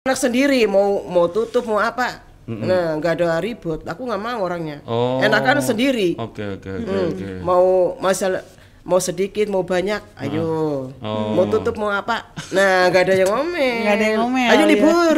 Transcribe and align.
anak 0.00 0.16
sendiri 0.16 0.64
mau 0.64 1.04
mau 1.04 1.28
tutup 1.28 1.68
mau 1.68 1.76
apa? 1.76 2.24
Nah 2.48 2.96
nggak 2.96 3.20
ada 3.20 3.36
ribut. 3.36 3.84
Aku 3.84 4.08
nggak 4.08 4.16
mau 4.18 4.40
orangnya. 4.40 4.80
Oh. 4.88 5.20
enakan 5.20 5.60
sendiri. 5.60 6.16
Oke 6.16 6.40
oke 6.56 6.68
oke 6.72 6.88
Hmm, 6.88 7.08
oke. 7.12 7.28
mau 7.44 7.64
masalah 8.00 8.40
mau 8.80 8.96
sedikit 8.96 9.44
mau 9.46 9.60
banyak 9.60 10.00
ayo. 10.24 10.88
Oh. 11.04 11.36
mau 11.36 11.44
tutup 11.44 11.76
mau 11.76 11.92
apa? 11.92 12.32
Nah 12.48 12.88
nggak 12.88 13.02
ada 13.04 13.14
yang 13.14 13.28
ngomel. 13.28 13.76
Nggak 13.76 13.92
ada 13.92 14.04
yang 14.08 14.18
ngomel, 14.24 14.48
ayo 14.48 14.56
ya. 14.56 14.66
libur. 14.72 15.16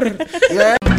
nah, 0.50 0.74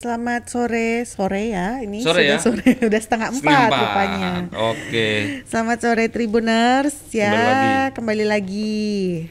Selamat 0.00 0.48
sore, 0.48 1.04
sore 1.04 1.52
ya. 1.52 1.84
Ini 1.84 2.00
Sore 2.00 2.24
sudah 2.24 2.32
ya? 2.32 2.40
sore, 2.40 2.72
udah 2.88 3.00
setengah 3.04 3.28
empat, 3.36 3.68
rupanya. 3.68 4.32
Oke. 4.72 5.08
Selamat 5.44 5.76
sore 5.76 6.08
Tribuners 6.08 6.96
ya, 7.12 7.28
Kembali 7.28 7.44
lagi. 7.44 7.92
kembali 7.92 8.24
lagi. 8.24 8.80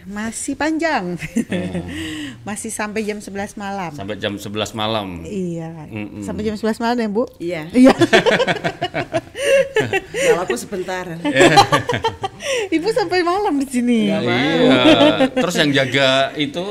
Masih 0.05 0.53
panjang. 0.53 1.17
Hmm. 1.17 1.89
Masih 2.53 2.69
sampai 2.69 3.01
jam 3.01 3.17
11 3.17 3.57
malam. 3.57 3.97
Sampai 3.97 4.21
jam 4.21 4.37
11 4.37 4.45
malam. 4.77 5.25
Iya, 5.25 5.89
Mm-mm. 5.89 6.21
sampai 6.21 6.45
jam 6.45 6.53
11 6.53 6.77
malam 6.77 6.97
ya, 7.01 7.09
Bu? 7.09 7.25
iya 7.41 7.65
Iya. 7.73 7.89
kalau 10.21 10.45
aku 10.45 10.53
sebentar 10.53 11.17
Ibu 12.69 12.87
sampai 12.93 13.25
malam 13.25 13.57
di 13.57 13.65
sini. 13.65 14.13
Iya. 14.13 15.33
Terus 15.33 15.55
yang 15.57 15.73
jaga 15.73 16.29
itu 16.37 16.61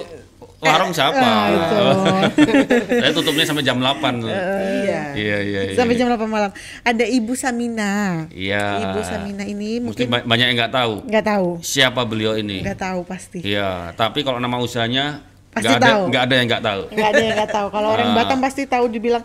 warung 0.59 0.91
siapa? 0.91 1.19
Ah. 1.19 2.27
Saya 3.01 3.13
tutupnya 3.13 3.45
sampai 3.45 3.63
jam 3.63 3.79
8. 3.79 4.27
iya 4.27 5.01
Iya 5.15 5.37
iya 5.41 5.61
iya. 5.65 5.75
Sampai 5.75 5.95
jam 5.95 6.07
8 6.09 6.19
malam. 6.25 6.51
Ada 6.83 7.05
Ibu 7.05 7.33
Samina. 7.33 8.27
Iya. 8.29 8.83
Ibu 8.85 9.01
Samina 9.01 9.43
ini 9.43 9.79
mungkin 9.79 10.07
ba- 10.07 10.23
banyak 10.23 10.47
yang 10.47 10.59
nggak 10.59 10.75
tahu 10.75 10.93
nggak 11.05 11.25
tahu. 11.25 11.49
siapa 11.61 12.03
beliau 12.03 12.35
ini. 12.35 12.61
Nggak 12.61 12.81
tahu 12.81 13.01
pasti. 13.03 13.39
Iya, 13.41 13.95
tapi 13.95 14.21
kalau 14.21 14.37
nama 14.37 14.59
usahanya 14.59 15.23
Pasti 15.49 15.65
nggak 15.65 15.79
ada 15.79 15.89
tahu. 15.89 16.03
nggak 16.07 16.23
ada 16.23 16.35
yang 16.35 16.47
nggak 16.47 16.65
tahu. 16.65 16.83
Nggak 16.91 17.09
ada 17.09 17.21
yang 17.21 17.35
nggak 17.37 17.53
tahu. 17.53 17.67
Kalau 17.71 17.89
orang 17.91 18.09
Ah. 18.09 18.17
Batam 18.17 18.39
pasti 18.39 18.63
tahu 18.65 18.85
dibilang 18.87 19.25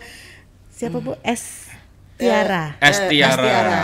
siapa 0.69 0.97
Bu? 0.97 1.17
S 1.19 1.73
Tiara. 2.13 2.77
Eh, 2.77 2.93
Tiara. 3.09 3.41
Estiara. 3.41 3.81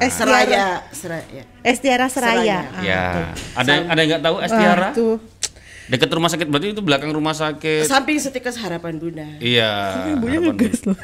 Es- 0.00 0.14
seraya 0.14 0.64
seraya 0.92 1.42
S 1.60 1.78
Tiara 1.78 2.06
Seraya. 2.08 2.58
Ya, 2.80 3.04
tuh. 3.10 3.24
ada 3.56 3.72
ada 3.86 3.98
yang 3.98 4.10
nggak 4.10 4.22
tahu 4.22 4.36
Wah, 4.36 4.48
Tiara? 4.48 4.88
tuh. 4.92 5.16
Dekat 5.90 6.06
rumah 6.14 6.30
sakit 6.30 6.46
berarti 6.46 6.70
itu 6.70 6.82
belakang 6.86 7.10
rumah 7.10 7.34
sakit. 7.34 7.82
samping 7.82 8.14
setikes 8.16 8.54
harapan 8.56 8.94
bunda 8.94 9.26
Iya. 9.42 10.06
Ibunya 10.14 10.38
ngegas 10.40 10.86
loh. 10.86 10.94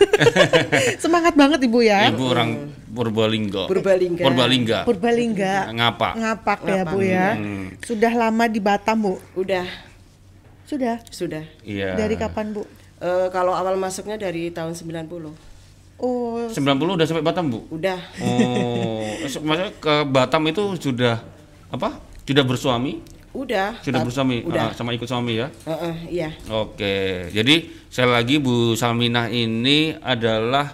Semangat 1.03 1.35
banget 1.35 1.59
Ibu 1.67 1.83
ya. 1.83 2.07
Ibu 2.09 2.23
orang 2.23 2.51
Purbalingga. 2.87 3.67
Purbalingga. 3.69 4.23
Purbalingga. 4.25 4.79
Purbalingga. 4.87 5.55
Ngapa? 5.75 6.11
Ngapak 6.17 6.59
ya 6.63 6.73
Ngapak. 6.81 6.93
Bu 6.95 6.99
ya. 7.03 7.27
Hmm. 7.35 7.67
Sudah 7.83 8.13
lama 8.15 8.45
di 8.47 8.61
Batam 8.63 8.97
Bu. 9.03 9.15
udah 9.35 9.67
Sudah. 10.67 11.03
sudah 11.11 11.43
Iya. 11.67 11.99
Dari 11.99 12.15
kapan 12.15 12.55
Bu? 12.55 12.63
Eh, 12.97 13.29
kalau 13.29 13.53
awal 13.53 13.77
masuknya 13.77 14.17
dari 14.17 14.49
tahun 14.49 14.73
90 14.73 15.35
Oh, 15.97 16.45
90 16.53 16.53
udah 16.93 17.07
sampai 17.09 17.25
Batam, 17.25 17.49
Bu? 17.49 17.65
udah 17.73 17.97
Oh, 18.21 19.01
maksudnya 19.41 19.73
ke 19.81 19.95
Batam 20.05 20.45
itu 20.45 20.77
sudah 20.77 21.25
apa? 21.73 21.97
Sudah 22.29 22.45
bersuami? 22.45 23.01
Udah 23.37 23.69
Sudah 23.81 24.01
bersuami 24.01 24.41
udah 24.41 24.63
Ah, 24.63 24.73
sama 24.73 24.91
ikut 24.91 25.05
suami 25.05 25.37
ya? 25.37 25.53
Heeh, 25.63 25.95
iya 26.11 26.31
Oke. 26.49 27.29
Jadi 27.31 27.55
sekali 27.87 28.11
lagi 28.11 28.35
Bu 28.37 28.73
Salminah 28.73 29.29
ini 29.29 29.93
adalah 29.95 30.73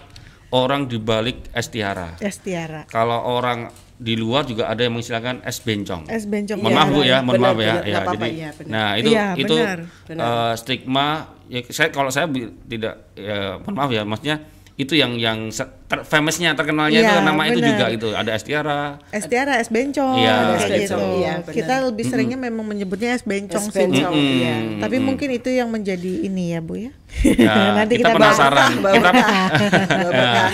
orang 0.51 0.85
di 0.85 0.97
balik 0.97 1.51
es 1.51 1.67
tiara. 1.67 2.15
S 2.19 2.39
Tiara. 2.39 2.85
Kalau 2.87 3.19
orang 3.19 3.67
di 3.97 4.15
luar 4.15 4.43
juga 4.43 4.67
ada 4.67 4.79
yang 4.79 4.93
mengistilahkan 4.93 5.43
es 5.43 5.59
bencong. 5.59 6.07
S 6.07 6.27
Bencong. 6.27 6.59
Mohon 6.59 6.69
Iya, 6.69 6.77
maaf 6.77 6.89
Bu 6.89 7.01
ya, 7.03 7.19
mohon 7.21 7.33
benar, 7.33 7.43
maaf 7.45 7.57
ya. 7.57 7.67
benar. 7.73 7.83
ya 7.83 7.97
apa-apa, 7.97 8.15
jadi 8.21 8.35
iya, 8.35 8.49
benar. 8.53 8.71
nah 8.71 8.89
itu 8.93 9.09
Iya, 9.09 9.27
itu 9.37 9.55
benar. 9.57 9.79
Benar. 10.05 10.23
eh, 10.23 10.53
stigma 10.57 11.07
ya 11.47 11.61
saya 11.69 11.89
kalau 11.89 12.11
saya 12.11 12.27
tidak 12.65 12.95
ya 13.15 13.39
mohon 13.59 13.75
maaf 13.75 13.91
ya 13.91 14.03
maksudnya 14.03 14.37
itu 14.83 14.93
yang 14.93 15.15
yang 15.15 15.49
ter, 15.53 16.03
famousnya 16.03 16.53
terkenalnya 16.53 16.99
itu 16.99 17.15
Iya, 17.15 17.23
nama 17.23 17.43
itu 17.45 17.57
benar. 17.57 17.71
juga 17.71 17.85
itu 17.89 18.09
ada 18.11 18.31
es 18.31 18.43
tiara. 18.43 18.99
S 19.09 19.25
Tiara, 19.25 19.55
S 19.57 19.69
Bencong, 19.69 20.17
Iya. 20.17 20.35
kayak 20.35 20.59
Es 20.59 20.81
gitu. 20.85 20.99
Iya, 20.99 21.33
benar. 21.41 21.55
Kita 21.55 21.75
lebih 21.85 22.05
seringnya 22.05 22.37
memang 22.37 22.65
menyebutnya 22.65 23.11
S 23.13 23.23
Bencong 23.23 23.63
Es 23.63 23.71
sih. 23.71 23.81
Bencong 23.81 24.11
Mm-mm. 24.11 24.37
iya 24.37 24.55
Tapi 24.79 24.97
mungkin 24.99 25.29
itu 25.31 25.49
yang 25.49 25.69
menjadi 25.69 26.13
ini 26.21 26.53
ya 26.53 26.61
Bu 26.61 26.75
ya. 26.77 26.91
Ya, 27.23 27.55
Nanti 27.79 27.95
kita 27.97 28.11
kita, 28.11 28.19
penasaran. 28.19 28.71
Bawa 28.77 28.93
Kita- 28.93 29.13
berkah. 29.13 30.51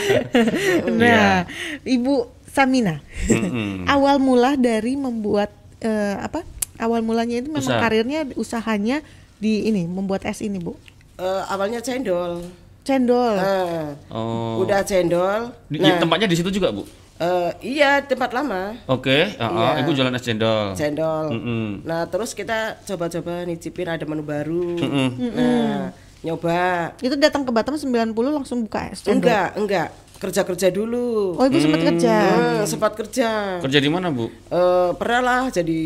Nah, 0.95 1.47
Ibu 1.83 2.15
Samina, 2.49 2.99
Mm-mm. 3.27 3.87
awal 3.87 4.19
mula 4.19 4.55
dari 4.55 4.95
membuat 4.95 5.49
eh, 5.79 6.17
apa? 6.19 6.43
Awal 6.77 7.03
mulanya 7.03 7.37
itu 7.37 7.49
memang 7.49 7.63
Usaha. 7.65 7.79
karirnya 7.81 8.27
usahanya 8.35 9.03
di 9.37 9.63
ini 9.65 9.87
membuat 9.87 10.23
es 10.25 10.39
ini 10.41 10.59
Bu. 10.59 10.75
Eh, 11.17 11.43
awalnya 11.47 11.79
cendol 11.79 12.43
Cendol. 12.89 13.37
Eh, 13.37 13.85
Oh. 14.09 14.65
udah 14.65 14.81
cendol 14.81 15.53
Di, 15.69 15.77
nah 15.77 16.01
tempatnya 16.01 16.25
di 16.25 16.35
situ 16.35 16.49
juga, 16.51 16.73
Bu? 16.73 16.89
eh, 17.19 17.51
iya 17.69 18.01
tempat 18.01 18.31
lama 18.31 18.79
Oke, 18.87 19.37
ah, 19.37 19.45
ah, 19.45 19.53
Iya. 19.75 19.83
Ibu 19.83 19.91
jualan 19.93 20.15
es 20.15 20.23
cendol. 20.23 20.73
cendol 20.73 21.25
Mm-mm. 21.29 21.83
nah 21.83 22.07
terus 22.07 22.33
kita 22.33 22.59
coba-coba 22.83 23.43
nyicipin 23.43 23.91
ada 23.91 24.03
menu 24.03 24.23
baru 24.23 24.73
Mm-mm. 24.75 25.09
nah 25.35 25.93
nyoba 26.19 26.95
Itu 26.99 27.15
datang 27.15 27.43
ke 27.43 27.51
Batam 27.51 27.75
90 27.75 27.93
langsung 28.33 28.65
buka 28.65 28.89
es 28.89 29.03
cendol. 29.03 29.19
enggak 29.21 29.49
enggak 29.55 29.89
kerja 30.17 30.43
kerja 30.43 30.69
dulu 30.69 31.35
Oh, 31.35 31.45
Ibu 31.45 31.59
sempat 31.59 31.83
kerja. 31.85 32.15
Hmm, 32.25 32.63
sempat 32.65 32.93
kerja 32.95 33.59
Kerja 33.61 33.79
di 33.79 33.87
mana, 33.87 34.09
Bu? 34.09 34.27
Eh, 34.27 34.91
pernah 34.95 35.21
lah 35.21 35.43
jadi 35.49 35.83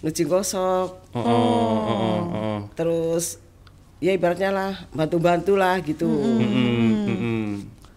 nuci 0.00 0.22
gosok 0.24 0.88
Oh, 1.12 1.20
oh, 1.20 1.28
oh, 1.28 1.78
oh, 1.86 2.20
oh. 2.32 2.58
terus 2.72 3.36
ya 4.02 4.10
ibaratnya 4.10 4.50
lah 4.50 4.72
bantu-bantu 4.90 5.54
lah 5.54 5.78
gitu 5.78 6.10
Mm-mm, 6.10 6.90
mm-mm. 7.06 7.42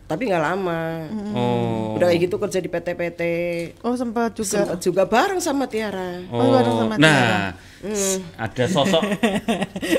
tapi 0.06 0.22
nggak 0.24 0.44
lama 0.44 1.10
Oh. 1.34 1.98
udah 1.98 2.08
kayak 2.08 2.22
gitu 2.24 2.36
kerja 2.38 2.60
di 2.60 2.70
PT-PT 2.70 3.22
Oh, 3.82 3.92
sempat 3.94 4.32
juga. 4.32 4.62
sempat 4.62 4.80
juga 4.80 5.04
bareng 5.04 5.40
sama 5.40 5.66
Tiara 5.66 6.22
Oh, 6.28 6.54
bareng 6.54 6.76
sama 6.78 6.94
nah, 6.96 7.58
s- 7.84 8.22
ada 8.36 8.64
sosok 8.66 9.02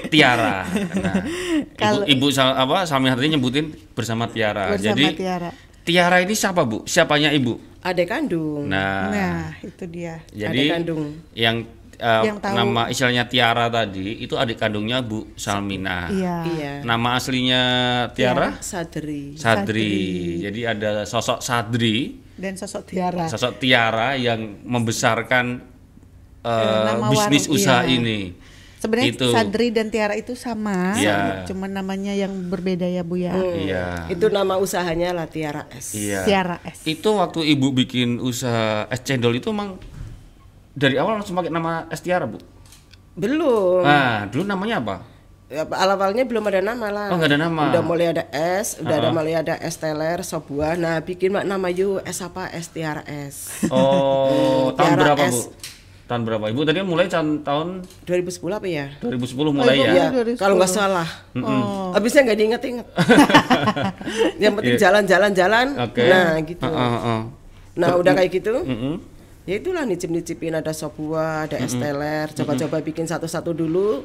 Tiara. 0.06 0.62
Nah, 0.94 1.14
ibu, 1.92 2.00
ibu 2.06 2.26
Sal- 2.28 2.54
apa 2.54 2.84
Sami 2.84 3.08
Harti 3.08 3.28
nyebutin 3.28 3.66
bersama 3.92 4.26
Tiara. 4.26 4.70
Bersama 4.70 4.94
Jadi 4.94 5.04
Tiara. 5.16 5.50
Tiara 5.82 6.16
ini 6.18 6.34
siapa 6.34 6.62
bu? 6.62 6.82
Siapanya 6.84 7.30
ibu? 7.30 7.58
adek 7.78 8.06
kandung 8.08 8.66
Nah, 8.66 9.06
Nah, 9.08 9.42
itu 9.60 9.86
dia. 9.86 10.18
jadi 10.28 10.50
adik 10.50 10.70
kandung. 10.72 11.02
yang 11.32 11.62
uh, 11.96 12.22
Yang 12.24 12.38
tahu. 12.40 12.54
nama 12.54 12.82
istilahnya 12.86 13.24
Tiara 13.26 13.66
tadi 13.66 14.20
itu 14.20 14.34
adik 14.34 14.56
kandungnya 14.56 15.00
Bu 15.00 15.28
Salmina. 15.34 16.08
Iya. 16.08 16.36
iya 16.46 16.72
Nama 16.80 17.08
aslinya 17.16 17.62
Tiara? 18.12 18.56
Sadri 18.60 19.34
Sadri. 19.36 19.94
Jadi 20.40 20.60
ada 20.62 21.04
sosok 21.04 21.40
Sadri, 21.40 22.16
Dan 22.36 22.54
sosok 22.54 22.82
Tiara. 22.84 23.26
sosok 23.26 23.56
Tiara 23.56 24.14
yang 24.14 24.60
membesarkan 24.62 25.60
uh, 26.42 26.84
nama 26.86 27.10
bisnis 27.10 27.48
warung, 27.48 27.56
usaha 27.56 27.82
iya. 27.84 27.96
ini. 27.96 28.20
Sebenarnya 28.76 29.08
Itu. 29.08 29.28
Sadri 29.32 29.72
dan 29.72 29.88
Tiara 29.88 30.14
itu 30.14 30.36
sama, 30.36 30.92
Iya. 30.94 31.48
cuman 31.48 31.72
namanya 31.72 32.12
yang 32.12 32.30
berbeda 32.52 32.84
ya 32.84 33.00
Bu 33.00 33.16
ya. 33.16 33.32
Iya. 33.32 33.86
itu 34.12 34.28
nama 34.28 34.60
usahanya 34.60 35.16
lah 35.16 35.26
Tiara 35.26 35.64
S 35.72 35.96
Iya. 35.96 36.22
Tiara 36.28 36.60
S. 36.62 36.84
Itu 36.84 37.16
waktu 37.16 37.40
ibu 37.56 37.72
bikin 37.72 38.20
usaha 38.20 38.84
es 38.92 39.00
cendol 39.00 39.40
itu 39.40 39.48
emang 39.48 39.80
dari 40.76 40.94
awal 40.94 41.16
langsung 41.16 41.32
pakai 41.34 41.48
nama 41.48 41.88
es 41.88 41.98
Tiara 41.98 42.28
bu. 42.28 42.36
belum 43.14 43.80
Nah 43.80 44.28
dulu 44.28 44.44
namanya 44.44 44.76
apa? 44.78 44.96
Ya, 45.46 45.62
awalnya 45.62 46.22
belum 46.22 46.42
ada 46.44 46.58
nama 46.60 46.90
lah 46.90 47.08
Oh, 47.08 47.22
ada 47.22 47.38
nama. 47.38 47.70
udah 47.70 47.78
mulai 47.80 48.10
ada 48.10 48.26
S 48.58 48.76
udah 48.76 48.92
ada 48.92 49.08
mulai 49.08 49.32
ada 49.32 49.54
es 49.56 49.74
teler 49.74 50.18
sop 50.20 50.50
buah 50.50 50.74
nah 50.74 50.98
bikin 50.98 51.30
mak- 51.30 51.46
nama 51.46 51.70
yuk 51.70 52.02
es 52.02 52.18
apa 52.18 52.50
Tiara 52.66 53.06
S 53.06 53.64
Oh 53.70 54.68
tahun 54.76 54.90
Tiara 54.90 55.02
berapa 55.06 55.22
S. 55.22 55.32
bu? 55.32 55.40
Tahun 56.06 56.22
berapa? 56.22 56.44
Ibu 56.46 56.62
tadi 56.62 56.78
mulai 56.82 57.06
tahun, 57.06 57.42
tahun 57.42 57.82
2010 58.04 58.38
apa 58.52 58.66
ya 58.68 58.86
2010 59.00 59.32
mulai 59.50 59.74
Ibu 59.74 59.86
ya? 59.88 60.04
2010. 60.12 60.38
kalau 60.38 60.54
nggak 60.54 60.70
salah. 60.70 61.08
Oh. 61.34 61.90
Habisnya 61.90 62.22
nggak 62.22 62.38
diinget-inget. 62.38 62.86
Yang 64.42 64.52
penting 64.54 64.76
jalan-jalan-jalan. 64.78 65.66
Iya. 65.68 65.82
Oke. 65.82 66.02
Nah, 66.06 66.30
gitu. 66.42 66.62
Ah, 66.64 66.78
ah. 66.96 67.20
Nah, 67.74 67.90
udah 67.96 68.12
kayak 68.14 68.30
gitu. 68.32 68.54
Mm-mm. 68.56 68.94
Ya 69.46 69.62
itulah 69.62 69.86
nicip-nicipin 69.86 70.58
ada 70.58 70.74
sop 70.74 70.98
buah, 70.98 71.46
ada 71.46 71.62
es 71.62 71.70
teler, 71.78 72.26
coba-coba 72.34 72.82
bikin 72.82 73.06
satu-satu 73.06 73.54
dulu. 73.54 74.02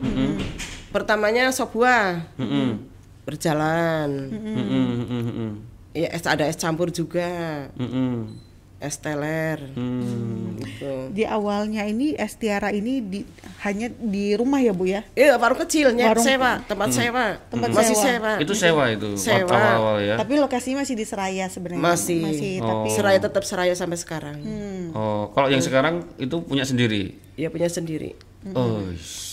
Pertamanya 0.93 1.49
sop 1.49 1.73
buah. 1.73 2.29
Mm-mm. 2.37 2.77
Berjalan. 3.25 4.29
Mm-mm, 4.29 4.53
mm-mm, 4.53 5.21
mm-mm. 5.25 5.51
Ya 5.97 6.13
es 6.13 6.21
ada 6.29 6.45
es 6.45 6.61
campur 6.61 6.93
juga. 6.93 7.65
Mm-mm. 7.73 8.37
Es 8.81 8.97
teler. 8.97 9.61
Hmm. 9.77 10.57
Gitu. 10.57 11.13
Di 11.13 11.23
awalnya 11.23 11.85
ini 11.85 12.11
es 12.13 12.33
tiara 12.33 12.69
ini 12.69 12.97
di, 12.99 13.21
hanya 13.61 13.87
di 13.87 14.33
rumah 14.33 14.57
ya 14.57 14.73
bu 14.73 14.89
ya? 14.89 15.05
Iya, 15.13 15.37
warung 15.37 15.55
kecilnya 15.55 16.09
Warung- 16.09 16.25
sewa, 16.25 16.51
tempat 16.65 16.89
sewa. 16.89 17.25
Tempat 17.47 17.69
Masih 17.69 17.93
sewa. 17.93 18.05
sewa. 18.09 18.31
Itu 18.41 18.53
sewa 18.53 18.83
itu 18.89 19.09
Sewa. 19.15 19.45
awal-awal 19.47 19.97
ya. 20.01 20.15
Tapi 20.17 20.33
lokasinya 20.35 20.81
masih 20.81 20.97
di 20.97 21.05
Seraya 21.05 21.45
sebenarnya. 21.45 21.79
Masih. 21.79 22.21
Masih, 22.23 22.53
Oh. 22.57 22.67
tapi 22.67 22.89
Seraya 22.89 23.19
tetap 23.21 23.43
seraya 23.45 23.73
sampai 23.73 23.95
sekarang. 23.95 24.37
Hmm. 24.41 24.83
Oh, 24.91 25.29
kalau 25.31 25.47
yang 25.47 25.61
sekarang 25.61 26.01
itu 26.17 26.41
punya 26.41 26.65
sendiri. 26.65 27.15
Iya 27.37 27.47
punya 27.47 27.69
sendiri. 27.69 28.17
Oh, 28.41 28.81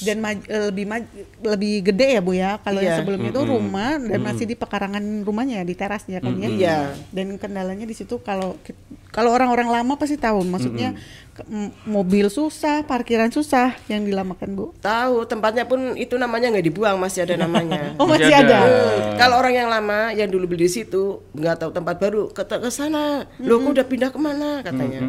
dan 0.04 0.20
maj- 0.20 0.44
eh, 0.44 0.68
lebih 0.68 0.84
maj- 0.84 1.08
lebih 1.40 1.80
gede 1.82 2.08
ya 2.12 2.20
bu 2.20 2.36
ya. 2.36 2.60
Kalau 2.60 2.76
yang 2.76 2.92
Iya. 2.92 3.00
sebelumnya 3.00 3.30
itu 3.32 3.40
rumah 3.40 3.96
dan 3.96 4.20
masih 4.20 4.44
di 4.44 4.52
pekarangan 4.52 5.00
rumahnya 5.24 5.64
di 5.64 5.72
terasnya 5.72 6.20
kan 6.20 6.36
ya. 6.36 6.44
Iya. 6.46 6.78
Dan 7.08 7.40
kendalanya 7.40 7.88
di 7.88 7.96
situ 7.96 8.20
kalau 8.20 8.60
kalau 9.08 9.30
orang-orang 9.30 9.66
lama 9.66 9.94
pasti 9.94 10.14
tahu, 10.14 10.44
maksudnya 10.44 10.92
ke- 11.32 11.42
m- 11.44 11.72
mobil 11.84 12.28
susah, 12.28 12.82
parkiran 12.82 13.28
susah 13.28 13.72
yang 13.86 14.02
dilamakan 14.02 14.52
bu. 14.52 14.64
Tahu 14.78 15.24
tempatnya 15.24 15.64
pun 15.64 15.94
itu 15.94 16.14
namanya 16.14 16.50
nggak 16.50 16.66
dibuang 16.66 16.96
masih 16.96 17.24
ada 17.24 17.38
namanya. 17.38 17.92
Oh 17.96 18.04
masih, 18.04 18.26
Masih 18.26 18.36
ada. 18.38 18.52
ada. 18.52 18.60
Hmm, 18.60 19.16
Kalau 19.16 19.34
orang 19.36 19.54
yang 19.54 19.68
lama 19.68 20.12
yang 20.12 20.28
dulu 20.28 20.44
beli 20.46 20.64
di 20.64 20.72
situ 20.74 21.02
nggak 21.32 21.56
tahu 21.58 21.70
tempat 21.70 21.96
baru 21.96 22.28
ke 22.28 22.42
ke 22.42 22.68
sana, 22.68 23.24
lo 23.38 23.54
kok 23.58 23.72
udah 23.72 23.86
pindah 23.86 24.10
ke 24.10 24.18
mana 24.18 24.60
katanya. 24.60 25.00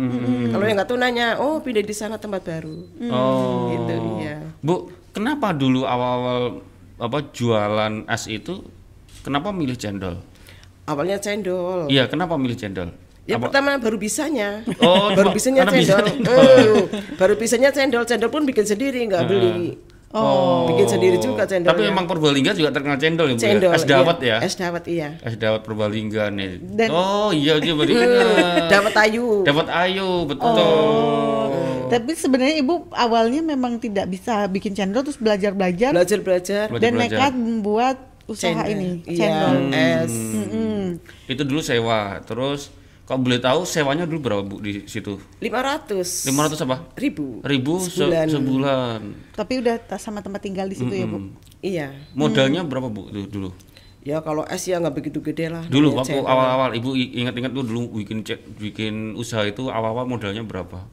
Kalau 0.48 0.64
yang 0.64 0.76
nggak 0.76 0.88
tahu 0.88 0.98
nanya, 0.98 1.28
oh 1.38 1.60
pindah 1.60 1.82
di 1.82 1.92
sana 1.92 2.16
tempat 2.16 2.42
baru. 2.42 2.78
Oh. 3.10 3.70
Gitu 3.70 3.94
iya. 4.18 4.40
Bu, 4.60 4.88
kenapa 5.12 5.52
dulu 5.52 5.84
awal-awal 5.84 6.64
apa 6.98 7.20
jualan 7.30 8.04
es 8.06 8.28
itu 8.28 8.64
kenapa 9.20 9.52
milih 9.52 9.76
cendol? 9.76 10.20
Awalnya 10.86 11.18
cendol. 11.18 11.86
Iya, 11.86 12.08
kenapa 12.08 12.34
milih 12.34 12.56
cendol? 12.56 12.90
Ya 13.30 13.38
Apa- 13.38 13.46
pertama 13.46 13.78
baru 13.78 13.96
bisanya. 13.96 14.66
Oh, 14.82 15.14
baru 15.14 15.30
bisanya 15.30 15.62
bisa 15.64 16.02
cendol. 16.02 16.26
cendol. 16.26 16.42
Hmm, 16.42 17.14
baru 17.14 17.34
bisanya 17.38 17.70
cendol. 17.70 18.04
Cendol 18.04 18.30
pun 18.30 18.42
bikin 18.42 18.66
sendiri 18.66 19.06
nggak 19.06 19.24
beli. 19.24 19.78
Oh. 20.10 20.66
Bikin 20.66 20.90
sendiri 20.90 21.22
juga 21.22 21.46
cendolnya. 21.46 21.70
Tapi 21.70 21.86
memang 21.86 22.10
Purbalingga 22.10 22.52
juga 22.52 22.74
terkenal 22.74 22.98
cendol 22.98 23.30
ya, 23.30 23.34
Bu. 23.34 23.38
ya? 23.38 23.46
cendol. 23.46 23.70
Es 23.70 23.86
dawet 23.86 24.18
iya. 24.20 24.34
ya. 24.34 24.38
Es 24.42 24.54
dawet 24.56 24.86
iya. 24.90 25.10
Es 25.22 25.36
dawet 25.38 25.62
Purbalingga 25.62 26.34
nih. 26.34 26.58
Dan- 26.58 26.90
oh, 26.90 27.30
iya 27.30 27.62
dia 27.62 27.78
berarti 27.78 27.94
ingat. 27.94 28.66
Dawet 28.74 28.96
ayu. 29.00 29.46
Dapat 29.46 29.68
ayu, 29.70 30.10
betul. 30.26 31.46
Tapi 31.88 32.12
sebenarnya 32.14 32.56
ibu 32.58 32.74
awalnya 32.92 33.42
memang 33.44 33.78
tidak 33.78 34.06
bisa 34.08 34.46
bikin 34.48 34.74
cendol 34.74 35.02
terus 35.02 35.18
belajar-belajar 35.18 35.90
Belajar 35.92 36.20
belajar. 36.20 36.66
Belajar- 36.68 36.82
dan 36.82 36.92
belajar. 36.96 37.14
nekat 37.14 37.34
membuat 37.36 37.98
usaha 38.26 38.62
Cendol. 38.62 38.74
ini 38.74 38.90
Iya, 39.06 39.26
cendol. 39.30 39.54
es. 39.72 40.14
Mm-mm. 40.14 40.82
Itu 41.28 41.42
dulu 41.44 41.62
sewa. 41.62 42.18
Terus 42.24 42.70
kalau 43.10 43.26
boleh 43.26 43.42
tahu 43.42 43.66
sewanya 43.66 44.06
dulu 44.06 44.22
berapa 44.22 44.46
Bu 44.46 44.62
di 44.62 44.86
situ? 44.86 45.18
500 45.42 46.30
500 46.30 46.62
apa? 46.62 46.78
ribu. 46.94 47.42
Ribu 47.42 47.82
se- 47.82 47.98
Sebulan. 47.98 48.28
sebulan. 48.30 49.00
Tapi 49.34 49.54
udah 49.58 49.76
sama 49.98 50.22
tempat 50.22 50.46
tinggal 50.46 50.70
di 50.70 50.78
situ 50.78 50.94
ya 50.94 51.10
bu. 51.10 51.34
Iya. 51.60 51.90
Modalnya 52.14 52.62
berapa 52.62 52.86
Bu 52.86 53.10
itu 53.10 53.26
dulu? 53.26 53.50
Ya 54.00 54.22
kalau 54.22 54.46
es 54.46 54.62
ya 54.64 54.78
nggak 54.78 54.96
begitu 54.96 55.20
gede 55.20 55.50
lah. 55.50 55.66
Dulu 55.66 55.98
waktu 55.98 56.16
awal-awal 56.16 56.72
Ibu 56.72 56.94
ingat-ingat 56.96 57.50
tuh 57.50 57.66
dulu 57.66 57.98
bikin 57.98 58.22
cek 58.22 58.40
bikin 58.56 59.18
usaha 59.18 59.42
itu 59.42 59.68
awal-awal 59.68 60.06
modalnya 60.06 60.40
berapa? 60.40 60.86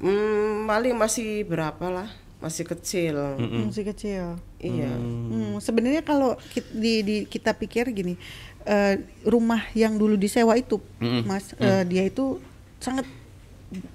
Hmm, 0.00 0.64
paling 0.64 0.96
masih 0.96 1.44
berapa 1.44 1.86
lah? 1.90 2.08
Masih 2.40 2.64
kecil. 2.64 3.36
Masih 3.36 3.84
kecil. 3.84 4.40
Iya. 4.56 4.88
Hmm, 4.88 5.60
sebenarnya 5.60 6.00
kalau 6.00 6.40
di, 6.72 7.04
di- 7.04 7.26
kita 7.28 7.52
pikir 7.52 7.92
gini, 7.92 8.16
eh, 8.66 9.00
rumah 9.24 9.62
yang 9.72 9.96
dulu 9.96 10.16
disewa 10.16 10.56
itu, 10.56 10.80
mas, 11.24 11.52
eh, 11.60 11.84
dia 11.88 12.04
itu 12.04 12.40
sangat 12.80 13.04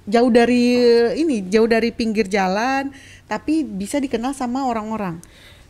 jauh 0.07 0.31
dari 0.31 0.79
ini, 1.19 1.43
jauh 1.45 1.67
dari 1.67 1.91
pinggir 1.91 2.29
jalan, 2.31 2.89
tapi 3.27 3.65
bisa 3.65 3.99
dikenal 3.99 4.31
sama 4.31 4.65
orang-orang. 4.65 5.19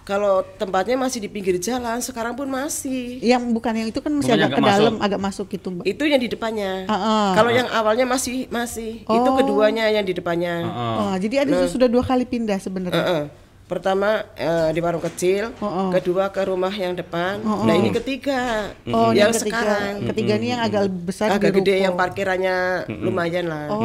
Kalau 0.05 0.45
tempatnya 0.61 1.01
masih 1.01 1.17
di 1.17 1.25
pinggir 1.33 1.57
jalan, 1.57 1.97
sekarang 1.97 2.37
pun 2.37 2.45
masih. 2.45 3.17
Yang 3.25 3.49
bukan 3.49 3.73
yang 3.73 3.87
itu 3.89 4.05
kan 4.05 4.13
masih 4.13 4.37
Bukannya 4.37 4.45
agak 4.45 4.59
ke 4.61 4.69
dalam, 4.69 4.93
masuk. 4.93 5.05
agak 5.09 5.19
masuk 5.25 5.45
gitu, 5.49 5.67
mbak. 5.73 5.85
Itu 5.89 6.03
yang 6.05 6.21
di 6.21 6.29
depannya. 6.29 6.85
Ah, 6.85 6.93
ah. 6.93 7.27
Kalau 7.33 7.49
yang 7.49 7.65
awalnya 7.73 8.05
masih 8.05 8.45
masih. 8.53 9.01
Itu 9.01 9.29
keduanya 9.33 9.89
yang 9.89 10.05
di 10.05 10.13
depannya. 10.13 10.61
Oh, 11.01 11.13
jadi 11.17 11.49
ada 11.49 11.65
sudah 11.65 11.89
dua 11.89 12.05
kali 12.05 12.29
pindah 12.29 12.61
sebenarnya. 12.61 13.01
Heeh. 13.01 13.44
Pertama 13.65 14.21
eh, 14.31 14.69
di 14.69 14.79
warung 14.79 15.01
kecil, 15.01 15.49
Oh, 15.57 15.65
oh. 15.65 15.89
kedua 15.89 16.29
ke 16.29 16.37
rumah 16.43 16.69
yang 16.69 16.93
depan. 16.93 17.41
Nah 17.41 17.73
ini 17.73 17.89
ketiga, 17.91 18.69
Oh, 18.85 19.09
yang 19.09 19.27
yang 19.27 19.31
ketiga, 19.33 19.57
sekarang 19.57 19.93
ketiga 20.07 20.33
ini 20.37 20.47
yang 20.47 20.61
agak 20.61 20.83
besar 21.01 21.27
agak 21.31 21.49
di 21.49 21.57
gede 21.59 21.73
ruko. 21.73 21.83
yang 21.83 21.93
parkirannya 21.95 22.57
lumayan 22.95 23.45
lah. 23.45 23.65
Oh, 23.67 23.81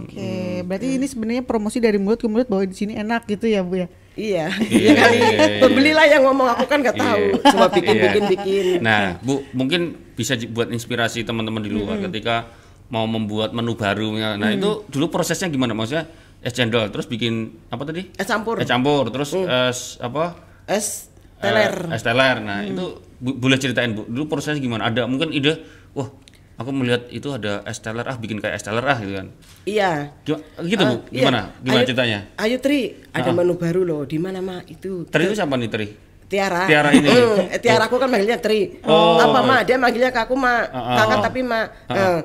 oke. 0.00 0.32
Berarti 0.64 0.96
ini 0.96 1.04
sebenarnya 1.04 1.42
promosi 1.42 1.76
dari 1.76 1.96
mulut 1.96 2.16
ke 2.16 2.26
mulut 2.26 2.48
bahwa 2.48 2.64
di 2.64 2.72
sini 2.72 2.96
enak 2.96 3.28
gitu 3.28 3.44
ya, 3.44 3.60
Bu 3.60 3.76
ya. 3.76 3.88
Iya, 4.16 4.48
Iya, 4.64 4.90
kali. 5.02 5.18
Pembelilah 5.60 6.06
yang 6.08 6.24
ngomong 6.24 6.48
aku 6.50 6.64
kan 6.64 6.80
nggak 6.80 6.96
tahu, 6.96 7.24
Iya. 7.36 7.52
cuma 7.52 7.66
bikin 7.68 7.92
Iya. 7.92 8.02
bikin 8.08 8.22
bikin. 8.30 8.64
Nah, 8.80 9.20
Bu, 9.20 9.44
mungkin 9.52 9.80
bisa 10.16 10.40
buat 10.48 10.72
inspirasi 10.72 11.20
teman-teman 11.20 11.60
di 11.60 11.68
luar 11.68 12.00
ketika 12.00 12.48
mau 12.88 13.04
membuat 13.04 13.52
menu 13.52 13.76
baru. 13.76 14.16
ya. 14.16 14.40
Nah, 14.40 14.56
itu 14.56 14.88
dulu 14.88 15.12
prosesnya 15.12 15.46
gimana? 15.46 15.76
Maksudnya 15.76 16.08
es 16.38 16.52
cendol, 16.52 16.88
terus 16.88 17.06
bikin 17.06 17.34
apa 17.68 17.82
tadi? 17.82 18.08
Es 18.12 18.24
campur, 18.24 18.56
Es 18.56 18.66
campur, 18.66 19.08
terus 19.08 19.32
es 19.34 19.98
apa? 19.98 20.36
es 20.66 21.10
teler. 21.36 21.88
Eh, 21.88 21.94
es 21.94 22.02
teler. 22.02 22.36
Nah, 22.40 22.62
itu 22.62 22.84
bu- 23.16 23.36
boleh 23.36 23.56
ceritain, 23.56 23.90
Bu. 23.90 24.02
Dulu 24.04 24.26
prosesnya 24.28 24.58
gimana? 24.58 24.84
Ada 24.84 25.04
mungkin 25.04 25.30
ide, 25.30 25.62
wah, 25.92 26.10
aku 26.54 26.70
melihat 26.70 27.06
itu 27.08 27.28
ada 27.28 27.62
es 27.62 27.78
teler 27.78 28.02
ah, 28.02 28.14
bikin 28.14 28.38
kayak 28.38 28.54
es 28.54 28.62
teler 28.62 28.82
ah 28.82 28.96
gitu 28.96 29.14
kan. 29.14 29.26
Iya. 29.62 30.10
Gima- 30.22 30.42
gitu, 30.60 30.82
Bu. 30.82 30.90
Ah, 30.92 31.00
iya. 31.06 31.20
Gimana? 31.20 31.40
Gimana 31.60 31.78
Ayo- 31.78 31.86
ceritanya? 31.86 32.18
Ayo 32.36 32.56
Tri, 32.58 32.80
ada 33.10 33.30
menu 33.30 33.54
baru 33.54 33.82
loh. 33.82 34.02
Di 34.02 34.16
mana 34.16 34.40
mak 34.40 34.66
itu? 34.66 35.06
Teri 35.06 35.26
itu 35.26 35.34
siapa 35.34 35.54
nih, 35.54 35.68
Teri? 35.68 35.88
Tiara. 36.26 36.66
Tiara 36.66 36.90
ini? 36.90 37.06
Hmm, 37.06 37.54
eh, 37.54 37.60
Tiara 37.60 37.86
aku 37.86 37.96
kan 37.96 38.10
manggilnya 38.10 38.38
Tri. 38.38 38.82
Oh. 38.82 39.14
Apa 39.16 39.38
mak? 39.40 39.60
Dia 39.62 39.76
manggilnya 39.76 40.10
ke 40.10 40.20
aku 40.20 40.34
mak. 40.34 40.66
Ah, 40.68 40.78
ah. 40.78 40.96
Kakak 40.96 41.18
tapi 41.22 41.40
mak. 41.42 41.66
Eh, 41.88 42.18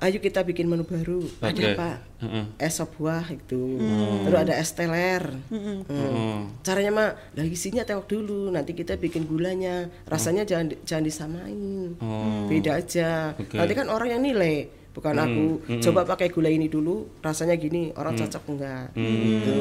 ayo 0.00 0.18
kita 0.18 0.40
bikin 0.40 0.64
menu 0.64 0.82
baru. 0.82 1.20
Oke. 1.20 1.44
Ada 1.46 1.62
apa? 1.72 1.90
Heeh. 2.18 2.44
Es 2.58 2.74
sop 2.74 2.96
buah 2.96 3.24
itu. 3.28 3.76
Terus 4.22 4.38
ada 4.38 4.54
es 4.54 4.70
teler. 4.70 5.22
Hmm. 5.46 5.84
Oh. 5.86 6.40
Caranya 6.60 6.90
mak, 6.90 7.10
lah 7.32 7.44
isinya 7.44 7.82
tengok 7.82 8.06
dulu. 8.06 8.48
Nanti 8.48 8.72
kita 8.72 8.96
bikin 8.96 9.24
gulanya. 9.24 9.88
Rasanya 10.04 10.42
jangan 10.42 10.66
di- 10.68 10.80
jangan 10.82 11.04
disamain. 11.04 11.96
Oh. 11.98 12.44
Beda 12.46 12.76
aja. 12.76 13.32
Oke. 13.34 13.54
Nanti 13.54 13.72
kan 13.72 13.86
orang 13.86 14.08
yang 14.10 14.22
nilai. 14.22 14.68
Bukan 14.90 15.14
aku 15.14 15.44
coba 15.78 16.02
pakai 16.04 16.28
gula 16.28 16.50
ini 16.50 16.66
dulu 16.66 17.06
rasanya 17.20 17.54
gini 17.54 17.94
orang 17.94 18.18
cocok 18.18 18.42
enggak 18.50 18.90
gitu. 18.90 19.54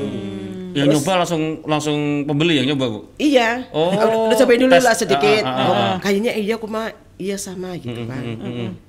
Yang 0.74 0.88
nyoba 0.92 1.22
langsung 1.22 1.44
langsung 1.64 1.98
pembeli 2.26 2.58
yang 2.58 2.74
nyoba, 2.74 2.86
Bu. 2.90 3.00
Iya. 3.16 3.70
Oh, 3.70 3.94
udah 4.26 4.36
cobain 4.36 4.58
dulu 4.58 4.74
tes. 4.74 4.82
lah 4.82 4.96
sedikit. 4.98 5.46
Ah, 5.46 5.50
ah, 5.50 5.54
ah, 5.54 5.70
Oh, 5.70 5.76
ah. 5.76 5.96
kayaknya 6.02 6.34
iya 6.34 6.58
aku 6.58 6.66
mah 6.66 6.90
iya 7.16 7.38
sama 7.38 7.78
gitu 7.78 8.10
kan. 8.10 8.26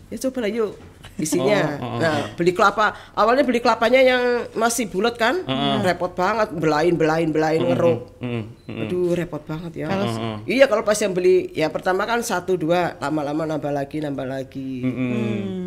Ya 0.09 0.17
coba 0.19 0.39
lah 0.41 0.51
yuk 0.51 0.73
isinya. 1.21 1.61
Oh, 1.79 1.85
oh, 1.85 1.91
oh. 1.97 1.99
Nah, 2.01 2.17
beli 2.35 2.53
kelapa. 2.57 2.97
Awalnya 3.13 3.45
beli 3.45 3.61
kelapanya 3.61 4.01
yang 4.01 4.23
masih 4.57 4.89
bulat 4.89 5.17
kan. 5.21 5.45
Repot 5.85 6.13
banget 6.17 6.49
belain 6.57 6.95
belain 6.97 7.29
belain 7.29 7.61
ngeruk. 7.61 8.21
Mm, 8.21 8.43
mm. 8.69 8.83
Aduh 8.87 9.13
repot 9.13 9.43
banget 9.45 9.85
ya. 9.85 9.89
Iya 10.49 10.65
kalau 10.67 10.83
pas 10.83 10.97
yang 10.97 11.13
beli 11.13 11.53
ya 11.53 11.69
pertama 11.69 12.09
kan 12.09 12.21
satu 12.25 12.57
dua 12.57 12.97
lama-lama 12.99 13.45
nambah 13.45 13.73
lagi 13.73 14.01
nambah 14.01 14.27
lagi. 14.27 14.85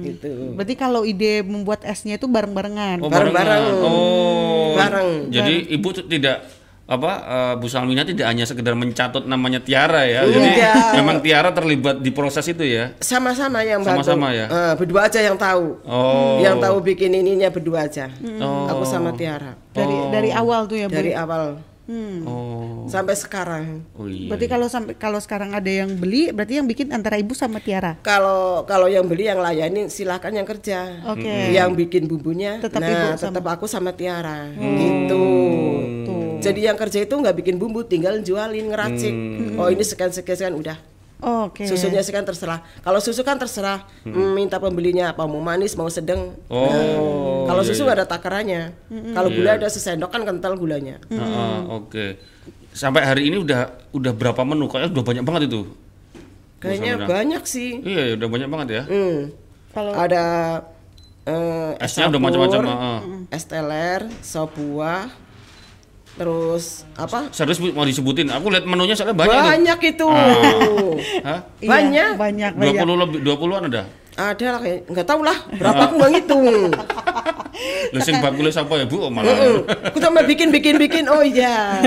Gitu. 0.04 0.58
Berarti 0.58 0.76
kalau 0.76 1.06
ide 1.06 1.46
membuat 1.46 1.86
esnya 1.86 2.18
itu 2.18 2.26
bareng-barengan. 2.26 3.02
Oh, 3.02 3.10
Bareng-bareng. 3.10 3.66
Oh. 3.86 4.74
Bareng. 4.74 5.10
Jadi 5.30 5.74
Ibu 5.78 5.88
tuh 5.94 6.06
tidak 6.10 6.63
apa 6.94 7.12
eh, 7.20 7.54
Bu 7.58 7.66
Salmina 7.66 8.02
tidak 8.02 8.26
hanya 8.26 8.44
sekedar 8.44 8.74
mencatut 8.74 9.24
namanya 9.24 9.58
Tiara 9.58 10.04
ya. 10.04 10.22
Jadi 10.24 10.50
Enggak. 10.54 10.92
memang 10.96 11.18
Tiara 11.20 11.50
terlibat 11.50 11.98
di 11.98 12.10
proses 12.10 12.46
itu 12.46 12.62
ya. 12.62 12.94
Sama-sama 13.00 13.62
yang 13.62 13.82
bantu. 13.82 14.06
Sama-sama 14.06 14.28
ya? 14.32 14.46
Eh, 14.46 14.74
berdua 14.76 15.06
aja 15.06 15.20
yang 15.20 15.36
tahu. 15.36 15.82
Oh. 15.84 16.38
Yang 16.38 16.58
tahu 16.62 16.78
bikin 16.84 17.12
ininya 17.12 17.50
berdua 17.50 17.86
aja. 17.86 18.08
Oh. 18.40 18.70
Aku 18.70 18.84
sama 18.84 19.12
Tiara. 19.12 19.58
Dari 19.70 19.96
dari 20.10 20.30
awal 20.30 20.66
tuh 20.66 20.78
ya, 20.78 20.88
Bu. 20.88 20.94
Dari 20.94 21.12
awal 21.12 21.60
Hmm. 21.84 22.24
Oh. 22.24 22.88
sampai 22.88 23.12
sekarang. 23.12 23.84
Oh 23.94 24.08
iya. 24.08 24.32
Berarti 24.32 24.48
kalau 24.48 24.72
sampai 24.72 24.96
kalau 24.96 25.20
sekarang 25.20 25.52
ada 25.52 25.68
yang 25.68 25.92
beli, 25.94 26.32
berarti 26.32 26.56
yang 26.56 26.64
bikin 26.64 26.96
antara 26.96 27.20
ibu 27.20 27.36
sama 27.36 27.60
Tiara. 27.60 28.00
Kalau 28.00 28.64
kalau 28.64 28.88
yang 28.88 29.04
beli 29.04 29.28
yang 29.28 29.44
layanin 29.44 29.92
silahkan 29.92 30.32
yang 30.32 30.48
kerja. 30.48 31.04
Oke. 31.04 31.52
Yang 31.52 31.76
bikin 31.76 32.08
bumbunya, 32.08 32.64
Tetap 32.64 32.80
nah 32.80 32.88
ibu 32.88 33.08
tetap 33.20 33.36
sama- 33.36 33.52
aku 33.52 33.66
sama 33.68 33.92
Tiara. 33.92 34.48
Gitu. 34.56 35.28
Tuh. 36.44 36.52
Jadi 36.52 36.60
yang 36.68 36.76
kerja 36.76 37.00
itu 37.08 37.16
nggak 37.16 37.36
bikin 37.40 37.56
bumbu, 37.56 37.88
tinggal 37.88 38.20
jualin 38.20 38.68
ngeracik. 38.68 39.14
Oh 39.56 39.72
ini 39.72 39.84
sekian 39.88 40.12
sekian 40.12 40.36
sekian 40.36 40.56
udah. 40.60 40.76
Oke. 41.24 41.64
Susunya 41.64 42.04
sekian 42.04 42.28
terserah. 42.28 42.60
Kalau 42.84 43.00
susu 43.00 43.24
kan 43.24 43.40
terserah. 43.40 43.88
Mm, 44.04 44.36
Minta 44.36 44.60
pembelinya 44.60 45.16
apa 45.16 45.24
mau 45.24 45.40
manis 45.40 45.72
mau 45.80 45.88
sedang. 45.88 46.36
Oh. 46.52 46.68
Nah, 46.68 47.48
kalau 47.48 47.64
iya, 47.64 47.70
susu 47.72 47.80
iya. 47.80 47.86
nggak 47.88 47.98
ada 48.04 48.08
takarannya. 48.12 48.62
Kalau 49.16 49.30
gula 49.32 49.52
ada 49.56 49.68
sesendok 49.72 50.12
kan 50.12 50.28
kental 50.28 50.60
gulanya. 50.60 51.00
Ah, 51.16 51.24
ah, 51.24 51.60
Oke. 51.80 52.20
Sampai 52.76 53.08
hari 53.08 53.32
ini 53.32 53.40
udah 53.40 53.72
udah 53.96 54.12
berapa 54.12 54.44
menu? 54.44 54.68
Kayaknya 54.68 54.90
udah 55.00 55.04
banyak 55.08 55.24
banget 55.24 55.42
itu. 55.48 55.62
Kayaknya 56.60 56.94
banyak 57.08 57.44
sih. 57.48 57.80
Iya, 57.84 58.02
ya, 58.04 58.14
udah 58.20 58.28
banyak 58.28 58.50
banget 58.52 58.68
ya. 58.72 58.84
Hmm. 58.88 59.20
Kalau 59.74 59.92
Ada 59.96 60.24
eh, 61.26 61.72
es 61.82 61.92
Esnya 61.98 62.12
udah 62.14 62.22
macam-macam, 62.22 62.62
campur, 62.62 62.66
heeh. 62.70 63.00
es 63.34 63.44
teler, 63.50 64.02
sop 64.22 64.54
buah, 64.54 65.10
terus 66.14 66.86
apa? 66.94 67.30
Serius 67.30 67.58
Bu, 67.58 67.72
mau 67.72 67.84
disebutin? 67.84 68.30
Aku 68.30 68.48
lihat 68.48 68.64
menunya 68.64 68.94
soalnya 68.94 69.16
banyak. 69.16 69.34
Banyak 69.34 69.80
itu. 69.84 70.08
Hah? 71.28 71.40
Iya, 71.58 71.68
Banyak. 71.68 72.12
banyak 72.16 72.52
banyak 72.54 72.74
20 72.80 73.02
lebih 73.02 73.20
20-an 73.24 73.64
ada. 73.68 73.84
Ada 74.14 74.46
lah 74.48 74.60
kayak 74.62 74.80
nggak 74.88 75.08
tahu 75.10 75.22
lah 75.22 75.38
berapa 75.52 75.82
aku 75.84 75.94
nggak 75.98 76.12
ngitung. 76.14 76.46
Lu 77.90 78.00
sing 78.00 78.18
bakulis 78.20 78.54
apa 78.54 78.78
ya, 78.78 78.86
Bu? 78.86 78.98
Oh, 79.00 79.10
malah. 79.10 79.30
Heeh. 79.30 79.58
Aku 79.90 79.98
tambah 79.98 80.22
bikin 80.24 80.50
bikin 80.50 80.78
bikin. 80.78 81.06
Oh 81.06 81.22
iya. 81.22 81.82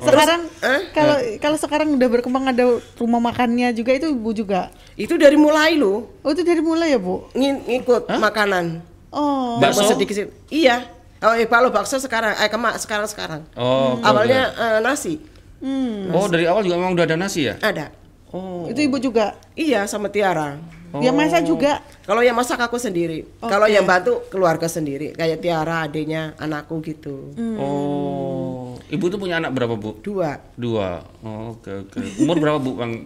sekarang 0.00 0.48
eh? 0.58 0.80
kalau 0.90 1.16
kalau 1.38 1.56
sekarang 1.56 1.88
udah 1.92 2.08
berkembang 2.10 2.44
ada 2.46 2.64
rumah 2.96 3.20
makannya 3.22 3.72
juga 3.72 3.92
itu 3.92 4.08
ibu 4.08 4.32
juga 4.32 4.72
Itu 4.94 5.14
dari 5.14 5.36
mulai 5.36 5.76
loh 5.76 6.08
oh 6.18 6.30
itu 6.30 6.40
dari 6.40 6.58
mulai 6.58 6.92
ya 6.92 6.98
bu 6.98 7.28
ng- 7.32 7.64
ngikut 7.66 8.08
makanan. 8.10 8.80
oh 9.08 9.60
Bakso? 9.60 9.84
Sedikit. 9.86 10.32
Iya. 10.48 10.88
Oh, 11.18 11.34
eh, 11.34 11.50
kalau 11.50 11.74
bakso 11.74 11.98
sekarang, 11.98 12.34
eh 12.38 12.46
kemak 12.46 12.78
sekarang 12.78 13.10
sekarang. 13.10 13.42
Oh, 13.58 13.98
oke, 13.98 14.06
Awalnya 14.06 14.42
eh, 14.54 14.78
nasi 14.78 15.18
hmm. 15.58 16.14
Oh, 16.14 16.30
dari 16.30 16.46
awal 16.46 16.62
juga 16.62 16.78
memang 16.78 16.94
udah 16.94 17.06
ada 17.10 17.18
nasi 17.18 17.50
ya? 17.50 17.58
ada. 17.58 17.90
Oh. 18.28 18.68
itu 18.68 18.84
ibu 18.84 19.00
juga 19.00 19.40
Iya 19.56 19.88
sama 19.88 20.12
Tiara. 20.12 20.60
dia 21.00 21.08
masak 21.16 21.48
juga 21.48 21.80
Kalau 22.04 22.20
yang 22.20 22.36
masak 22.36 22.60
aku 22.60 22.76
sendiri. 22.76 23.24
Kalau 23.40 23.64
yang 23.68 23.88
bantu 23.88 24.24
keluarga 24.28 24.68
sendiri. 24.68 25.12
Kayak 25.16 25.40
Tiara, 25.44 25.84
adiknya, 25.84 26.36
anakku 26.36 26.80
gitu. 26.84 27.32
Oh. 27.56 28.76
Ibu 28.88 29.04
tuh 29.12 29.20
punya 29.20 29.36
anak 29.36 29.52
berapa, 29.52 29.76
Bu? 29.76 30.00
Dua. 30.00 30.40
Dua. 30.56 31.04
Oh, 31.20 31.56
oke, 31.56 31.88
oke. 31.88 32.00
Umur 32.24 32.40
berapa, 32.40 32.56
Bu, 32.56 32.80
Bang? 32.80 33.04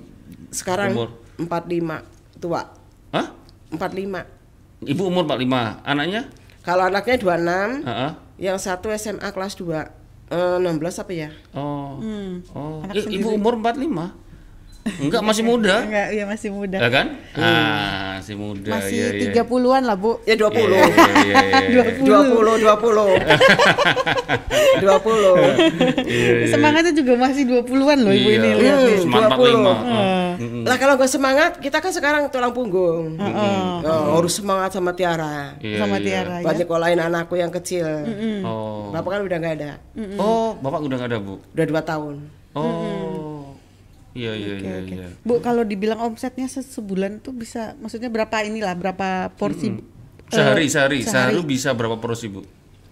Sekarang 0.55 0.95
Umur? 0.95 1.11
45 1.43 2.39
tua. 2.39 2.71
Hah? 3.11 3.35
45. 3.75 4.87
Ibu 4.87 5.03
umur 5.03 5.25
45. 5.27 5.83
Anaknya? 5.83 6.23
Kalau 6.63 6.87
anaknya 6.87 7.19
26, 7.19 7.83
Heeh. 7.83 8.11
yang 8.39 8.59
satu 8.59 8.95
SMA 8.95 9.29
kelas 9.35 9.59
2. 9.59 9.91
Eh, 10.33 10.57
16 10.63 11.03
apa 11.03 11.13
ya? 11.13 11.31
Oh. 11.53 11.99
Hmm. 11.99 12.41
Oh. 12.55 12.81
Anak 12.87 13.05
ibu 13.11 13.35
umur 13.35 13.59
45? 13.59 14.15
Enggak, 14.83 15.23
masih 15.23 15.43
muda. 15.43 15.75
enggak 15.81 16.07
ya 16.11 16.25
masih 16.27 16.51
muda 16.51 16.77
Ya 16.77 16.91
kan? 16.91 17.07
Ah, 17.35 18.19
masih 18.19 18.35
muda. 18.35 18.69
masih 18.69 18.93
iya, 18.93 19.09
iya. 19.09 19.21
tiga 19.23 19.43
puluhan 19.43 19.83
lah 19.83 19.95
bu 19.95 20.19
Ya 20.25 20.35
20. 20.35 20.59
Iya, 20.59 20.83
iya, 21.23 21.35
iya, 21.71 21.71
iya. 21.71 21.83
20 22.03 22.59
20. 22.59 24.83
20. 24.83 26.47
semangatnya 26.49 26.93
juga 26.93 27.13
masih 27.17 27.43
20-an 27.63 27.99
loh 28.01 28.11
ibu 28.11 28.27
Iya. 28.27 28.37
ini 28.37 28.49
Hmm, 28.49 28.59
nih. 28.59 28.99
Semangat 28.99 29.31
20. 29.33 29.55
45. 29.55 30.65
Lah 30.65 30.77
kalau 30.77 30.93
gak 30.97 31.09
semangat, 31.09 31.51
kita 31.59 31.77
kan 31.79 31.91
sekarang 31.91 32.21
tulang 32.29 32.51
punggung. 32.51 33.17
Oh, 33.83 34.19
harus 34.19 34.33
semangat 34.35 34.71
sama 34.73 34.91
Tiara. 34.93 35.55
Iya, 35.59 35.79
sama 35.79 35.97
iya. 35.99 36.05
Tiara 36.05 36.35
ya 36.35 36.43
Buat 36.43 36.55
nyekolahin 36.59 37.01
anakku 37.01 37.35
yang 37.35 37.51
kecil. 37.53 37.87
Oh. 38.43 38.91
Bapak 38.91 39.09
kan 39.13 39.21
udah 39.23 39.37
nggak 39.39 39.55
ada. 39.59 39.71
Oh, 40.17 40.57
Bapak 40.59 40.79
udah 40.81 40.97
nggak 40.97 41.09
ada, 41.09 41.19
Bu? 41.19 41.35
Udah 41.49 41.65
dua 41.65 41.81
tahun. 41.81 42.15
Oh. 42.53 43.12
Iya, 44.13 44.33
iya, 44.35 44.55
iya, 44.57 44.77
iya. 44.83 45.07
Bu 45.21 45.41
kalau 45.41 45.65
dibilang 45.65 45.97
omsetnya 46.03 46.45
se- 46.45 46.61
sebulan 46.63 47.19
tuh 47.19 47.33
bisa 47.33 47.73
maksudnya 47.77 48.07
berapa 48.07 48.45
inilah 48.45 48.73
berapa 48.73 49.33
porsi 49.33 49.73
eh, 49.73 49.81
Sehari, 50.29 50.65
sehari, 50.67 51.01
sehari. 51.01 51.33
sehari 51.33 51.41
bisa 51.43 51.73
berapa 51.73 51.97
porsi, 51.97 52.29
Bu? 52.29 52.45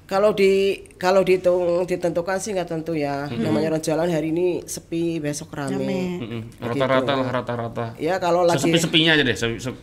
Kalau 0.04 0.32
di 0.32 0.74
kalau 0.96 1.20
dihitung 1.20 1.84
ditentukan 1.84 2.36
sih 2.36 2.50
nggak 2.50 2.66
tentu 2.68 2.92
ya. 2.92 3.30
Namanya 3.30 3.70
orang 3.70 3.80
jalan 3.80 4.08
hari 4.08 4.28
ini 4.28 4.60
sepi, 4.64 5.16
besok 5.16 5.54
rame. 5.54 6.18
Rata-rata 6.58 7.12
lah, 7.14 7.28
rata-rata. 7.30 7.86
Ya 7.96 8.16
kalau 8.16 8.42
lagi 8.42 8.58
Sesepi-sepinya 8.58 9.14
aja 9.14 9.22
deh. 9.22 9.32
se- 9.34 9.60
se- 9.60 9.78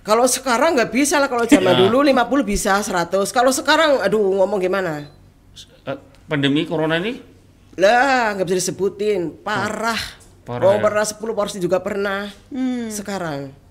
kalau 0.00 0.24
sekarang 0.24 0.72
nggak 0.72 0.88
bisa 0.88 1.20
lah 1.20 1.28
kalau 1.28 1.44
zaman 1.44 1.74
dulu 1.76 2.00
50 2.00 2.16
bisa 2.42 2.80
100. 2.80 3.28
Kalau 3.28 3.52
sekarang 3.52 4.00
aduh 4.00 4.24
ngomong 4.40 4.56
gimana? 4.56 5.04
eh, 5.84 5.98
pandemi 6.24 6.64
corona 6.64 6.96
ini 6.96 7.20
Lah, 7.76 8.34
nggak 8.34 8.42
bisa 8.44 8.58
disebutin. 8.64 9.36
Parah. 9.38 10.00
Parah 10.48 10.64
oh, 10.64 10.74
ya? 10.74 10.80
pernah 10.80 11.04
10 11.04 11.20
porsi 11.36 11.56
juga 11.60 11.76
pernah. 11.84 12.32
Sekarang. 12.88 13.68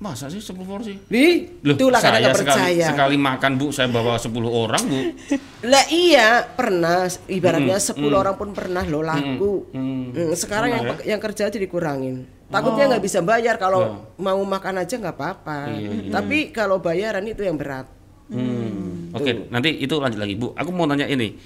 masa 0.00 0.32
sih 0.32 0.40
10 0.40 0.56
porsi? 0.64 0.96
Di, 1.12 1.48
Loh, 1.60 1.76
itulah 1.76 2.00
kadang 2.00 2.24
saya 2.24 2.32
sekali, 2.32 2.56
percaya. 2.56 2.86
sekali 2.88 3.16
makan 3.20 3.52
Bu, 3.60 3.66
saya 3.68 3.88
bawa 3.92 4.16
10 4.16 4.32
orang 4.48 4.82
Bu. 4.88 5.00
Lah 5.72 5.84
iya, 5.92 6.44
pernah. 6.44 7.04
Ibaratnya 7.28 7.76
10 7.76 8.00
orang 8.08 8.36
pun 8.36 8.52
pernah 8.56 8.84
lo 8.84 9.04
laku. 9.04 9.68
Hmm. 9.72 10.12
Hmm, 10.12 10.32
sekarang 10.32 10.72
yang 10.72 10.84
ya? 10.88 11.16
yang 11.16 11.20
kerja 11.20 11.52
aja 11.52 11.58
dikurangin. 11.60 12.24
Takutnya 12.48 12.96
nggak 12.96 13.04
bisa 13.04 13.20
bayar 13.20 13.60
kalau 13.60 14.08
mau 14.16 14.40
makan 14.40 14.84
aja 14.84 14.96
nggak 14.96 15.16
apa-apa. 15.20 15.68
Iya, 15.68 15.88
iya. 15.92 16.12
Tapi 16.12 16.48
kalau 16.48 16.80
bayaran 16.80 17.24
itu 17.28 17.44
yang 17.44 17.60
berat. 17.60 17.84
Hmm. 18.32 19.12
Oke, 19.12 19.52
nanti 19.52 19.84
itu 19.84 19.94
lanjut 20.00 20.16
lagi 20.16 20.32
Bu. 20.36 20.56
Aku 20.56 20.72
mau 20.72 20.88
nanya 20.88 21.04
ini. 21.12 21.36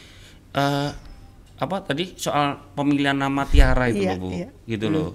Eh 0.55 0.91
apa 1.55 1.77
tadi 1.81 2.15
soal 2.15 2.59
pemilihan 2.75 3.15
nama 3.15 3.47
Tiara 3.47 3.87
itu 3.87 4.03
Iya, 4.03 4.13
loh 4.15 4.19
Bu. 4.19 4.29
iya. 4.31 4.49
Gitu 4.67 4.87
loh. 4.89 5.11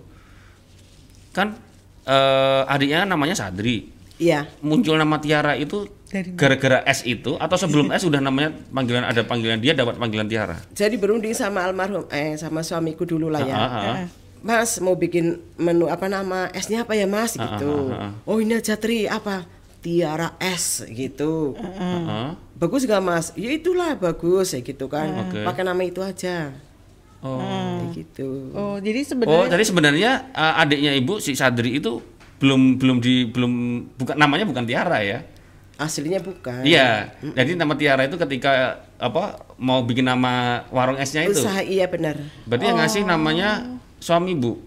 Kan 1.31 1.55
eh 2.03 2.61
adiknya 2.65 3.05
namanya 3.05 3.35
Sadri. 3.35 3.91
Iya. 4.17 4.47
Muncul 4.59 4.95
nama 4.95 5.19
Tiara 5.19 5.55
itu 5.55 5.87
gara-gara 6.33 6.81
S 6.83 7.05
itu 7.05 7.37
atau 7.37 7.53
sebelum 7.53 7.93
S 7.93 8.01
sudah 8.01 8.17
namanya 8.17 8.49
panggilan 8.67 9.05
ada 9.05 9.21
panggilan 9.21 9.61
dia 9.61 9.71
dapat 9.71 9.95
panggilan 9.95 10.25
Tiara. 10.25 10.57
Jadi 10.73 10.95
berunding 10.97 11.31
sama 11.31 11.63
almarhum 11.63 12.09
eh 12.09 12.33
sama 12.35 12.65
suamiku 12.65 13.05
dulu 13.05 13.29
lah 13.29 13.43
ya. 13.43 13.53
Ah, 13.53 13.61
ah, 13.61 13.83
ah. 13.85 14.07
Mas 14.39 14.79
mau 14.79 14.95
bikin 14.95 15.35
menu 15.59 15.85
apa 15.85 16.07
nama 16.07 16.47
esnya 16.49 16.81
apa 16.81 16.95
ya 16.95 17.05
Mas 17.05 17.35
gitu. 17.35 17.91
ah, 17.91 18.09
ah. 18.09 18.11
Oh 18.23 18.39
ini 18.39 18.55
aja 18.55 18.73
Tri 18.73 19.05
apa? 19.05 19.43
Tiara 19.79 20.35
es 20.39 20.83
gitu. 20.91 21.55
Heeh. 21.55 22.35
Bagus 22.59 22.83
gak 22.83 22.99
Mas? 22.99 23.31
Ya 23.39 23.49
itulah 23.55 23.95
bagus 23.95 24.51
ya 24.51 24.59
gitu 24.59 24.91
kan. 24.91 25.27
Oke. 25.27 25.47
Pakai 25.47 25.63
nama 25.63 25.79
itu 25.83 26.03
aja. 26.03 26.51
Oh. 27.19 27.39
Kayak 27.39 27.87
gitu. 27.99 28.51
oh 28.55 28.79
jadi 28.79 28.99
Oh, 29.03 29.07
sebenarnya 29.11 29.47
jadi 29.51 29.63
sebenarnya 29.67 30.11
uh, 30.31 30.61
adiknya 30.63 30.91
Ibu 30.95 31.19
si 31.19 31.35
Sadri 31.35 31.79
itu 31.79 31.99
belum 32.39 32.79
belum 32.79 32.97
di 33.03 33.27
belum 33.27 33.51
bukan 33.99 34.15
namanya 34.15 34.47
bukan 34.47 34.63
Tiara 34.63 35.03
ya. 35.03 35.19
Aslinya 35.79 36.19
bukan. 36.19 36.63
Iya. 36.67 37.15
Jadi 37.23 37.55
nama 37.55 37.71
Tiara 37.75 38.03
itu 38.03 38.19
ketika 38.19 38.83
apa 38.99 39.47
mau 39.55 39.79
bikin 39.83 40.03
nama 40.03 40.63
warung 40.75 40.99
esnya 40.99 41.23
itu. 41.23 41.39
Usaha 41.39 41.63
iya 41.63 41.87
benar. 41.87 42.19
Berarti 42.43 42.65
yang 42.67 42.79
ngasih 42.83 43.03
namanya 43.07 43.79
suami 43.99 44.35
Bu. 44.35 44.59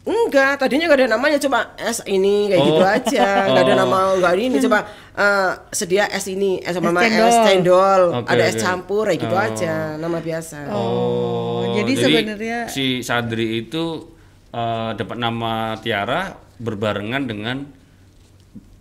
Enggak, 0.00 0.56
tadinya 0.56 0.88
nggak 0.88 0.98
ada 0.98 1.08
namanya 1.12 1.36
cuma 1.36 1.76
es 1.76 2.00
ini 2.04 2.48
kayak 2.48 2.62
gitu 2.62 2.80
Oh. 2.80 2.88
aja, 2.90 3.26
nggak 3.46 3.62
ada 3.62 3.74
Oh. 3.74 3.78
nama 3.78 3.98
nggak 4.16 4.32
ini 4.34 4.56
coba 4.58 4.78
eh, 5.12 5.52
sedia 5.70 6.08
es 6.08 6.24
ini, 6.24 6.56
es 6.58 6.72
sama 6.72 6.88
Es 6.96 7.04
es 7.04 7.12
cendol. 7.12 7.44
cendol, 7.44 8.02
Oke, 8.16 8.28
ada 8.30 8.42
es 8.42 8.56
oke. 8.56 8.62
campur 8.62 9.04
kayak 9.04 9.20
gitu 9.20 9.36
Oh. 9.36 9.44
aja, 9.44 9.74
nama 9.94 10.18
biasa. 10.18 10.58
Oh, 10.70 11.76
jadi 11.76 11.92
sebenarnya- 11.94 12.66
si 12.66 13.00
Sadri 13.00 13.60
itu 13.60 14.08
uh, 14.50 14.90
dapat 14.92 15.14
nama 15.14 15.52
Tiara 15.76 16.32
berbarengan 16.56 17.22
dengan 17.22 17.56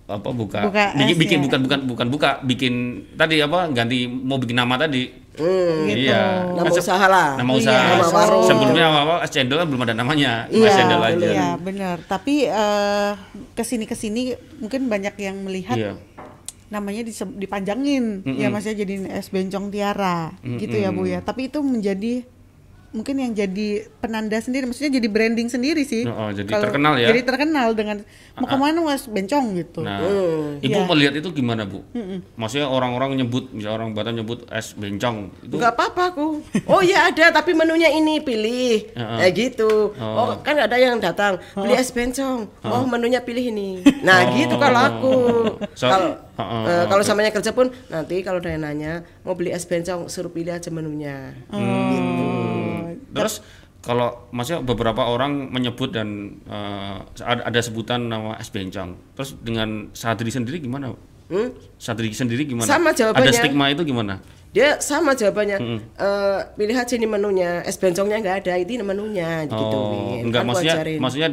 apa 0.08 0.30
buka, 0.32 0.66
Buka 0.66 0.86
bikin, 0.96 1.06
es 1.06 1.18
bikin 1.20 1.38
ya? 1.38 1.44
bukan 1.46 1.60
bukan 1.62 1.80
bukan 1.86 2.08
buka 2.10 2.30
bikin 2.42 2.74
tadi 3.14 3.38
apa 3.38 3.70
ganti 3.70 4.08
mau 4.08 4.42
bikin 4.42 4.58
nama 4.58 4.74
tadi 4.76 5.06
Hmm, 5.40 5.88
Gitu. 5.88 6.06
iya 6.06 6.44
nama 6.52 6.68
usaha 6.70 7.06
lah. 7.06 7.30
nama 7.34 7.52
Iya, 7.52 7.60
usaha 7.62 7.84
nama 7.96 8.12
warung. 8.14 8.44
sebelumnya 8.44 8.84
awal 8.86 9.02
awal 9.02 9.18
es 9.20 9.32
cendol 9.32 9.56
kan 9.56 9.66
belum 9.66 9.82
ada 9.82 9.94
namanya 9.94 10.32
es 10.46 10.54
Iya, 10.54 10.70
cendol 10.74 11.02
aja 11.02 11.26
iya 11.26 11.48
benar. 11.56 11.98
Tapi 12.04 12.44
eh, 12.44 13.12
ke 13.56 13.64
sini 13.64 13.84
ke 13.84 13.94
sini 13.94 14.22
mungkin 14.58 14.86
banyak 14.86 15.16
yang 15.18 15.40
melihat 15.42 15.74
Iya. 15.74 15.94
namanya 16.68 17.02
dipanjangin 17.34 18.22
ya 18.32 18.48
mas 18.48 18.62
ya 18.62 18.76
jadi 18.76 19.02
es 19.10 19.28
bencong 19.28 19.68
tiara 19.70 20.36
gitu 20.44 20.76
ya 20.76 20.92
bu 20.92 21.04
ya. 21.04 21.20
Tapi 21.20 21.48
itu 21.48 21.60
menjadi 21.60 22.22
mungkin 22.90 23.16
yang 23.16 23.32
jadi 23.32 23.68
penanda 23.98 24.34
sendiri, 24.36 24.66
maksudnya 24.66 24.98
jadi 24.98 25.08
branding 25.08 25.46
sendiri 25.46 25.82
sih. 25.82 26.04
Oh, 26.04 26.26
oh, 26.26 26.30
jadi 26.32 26.48
Kalau- 26.48 26.66
terkenal 26.66 26.94
ya? 26.96 27.08
Jadi 27.08 27.22
terkenal 27.22 27.68
dengan 27.72 27.98
mau 28.34 28.46
ke 28.46 28.56
mana 28.56 28.80
mas 28.80 29.06
bencong 29.06 29.46
gitu. 29.56 29.82
Nah, 29.82 30.00
Hmm. 30.00 30.58
ibu 30.60 30.74
Iya. 30.76 30.88
melihat 30.88 31.14
itu 31.16 31.30
gimana 31.32 31.64
bu? 31.64 31.86
Maksudnya 32.34 32.66
orang-orang 32.66 33.14
nyebut, 33.16 33.52
misalnya 33.52 33.78
orang 33.78 33.90
Batam 33.92 34.16
nyebut 34.16 34.50
es 34.50 34.74
bencong 34.74 35.30
itu 35.40 35.54
Enggak 35.54 35.74
apa-apa 35.76 36.04
aku. 36.10 36.28
Oh 36.72 36.82
iya 36.82 37.06
ada, 37.06 37.30
tapi 37.32 37.54
menunya 37.54 37.90
ini 37.90 38.20
pilih. 38.20 38.90
Heeh. 38.90 39.18
Kayak 39.20 39.34
gitu. 39.36 39.94
Oh. 39.94 40.18
Oh. 40.26 40.42
kan 40.42 40.56
ada 40.56 40.74
yang 40.74 40.98
datang 40.98 41.38
beli 41.54 41.74
es 41.74 41.90
bencong. 41.90 42.50
Oh 42.64 42.84
menunya 42.84 43.20
pilih 43.20 43.46
ini. 43.46 43.86
Nah 44.02 44.34
gitu 44.34 44.56
kalau 44.56 44.80
aku. 44.82 45.16
So- 45.74 45.88
Kalau 45.88 46.12
Heeh, 46.40 46.48
eh, 46.48 46.68
heeh, 46.72 46.84
kalau 46.88 47.04
samanya 47.04 47.30
kerja 47.30 47.52
pun 47.52 47.68
nanti 47.88 48.24
kalau 48.24 48.40
ada 48.40 48.48
yang 48.48 48.64
nanya 48.64 48.94
mau 49.22 49.36
beli 49.36 49.52
es 49.52 49.64
bencong 49.64 50.08
suruh 50.08 50.30
pilih 50.30 50.56
aja 50.56 50.72
menunya. 50.72 51.36
Hmm. 51.52 52.59
Terus 53.14 53.36
kalau 53.80 54.28
maksudnya 54.36 54.60
beberapa 54.60 55.08
orang 55.08 55.48
menyebut 55.50 55.96
dan 55.96 56.40
eh, 56.46 56.98
ada, 57.24 57.60
sebutan 57.64 58.12
nama 58.12 58.36
es 58.36 58.52
bencong. 58.52 59.16
Terus 59.16 59.40
dengan 59.40 59.88
Sadri 59.96 60.28
sendiri 60.30 60.60
gimana? 60.60 60.92
Hmm? 61.32 61.50
Sadri 61.80 62.12
sendiri 62.12 62.44
gimana? 62.44 62.68
Sama 62.68 62.92
jawabannya. 62.92 63.32
Ada 63.32 63.40
stigma 63.40 63.72
itu 63.72 63.88
gimana? 63.88 64.20
Dia 64.50 64.82
sama 64.82 65.14
jawabannya. 65.14 65.58
Eh, 65.96 66.40
pilih 66.58 66.76
aja 66.76 66.94
ini 66.98 67.08
menunya. 67.08 67.62
Es 67.64 67.78
bencongnya 67.78 68.18
nggak 68.20 68.38
ada, 68.44 68.54
ini 68.58 68.82
menunya 68.82 69.46
gitu. 69.46 69.56
Oh, 69.62 70.18
Win. 70.18 70.28
enggak 70.28 70.42
Kan 70.44 70.48
maksudnya 70.50 70.76
maksudnya 70.98 71.30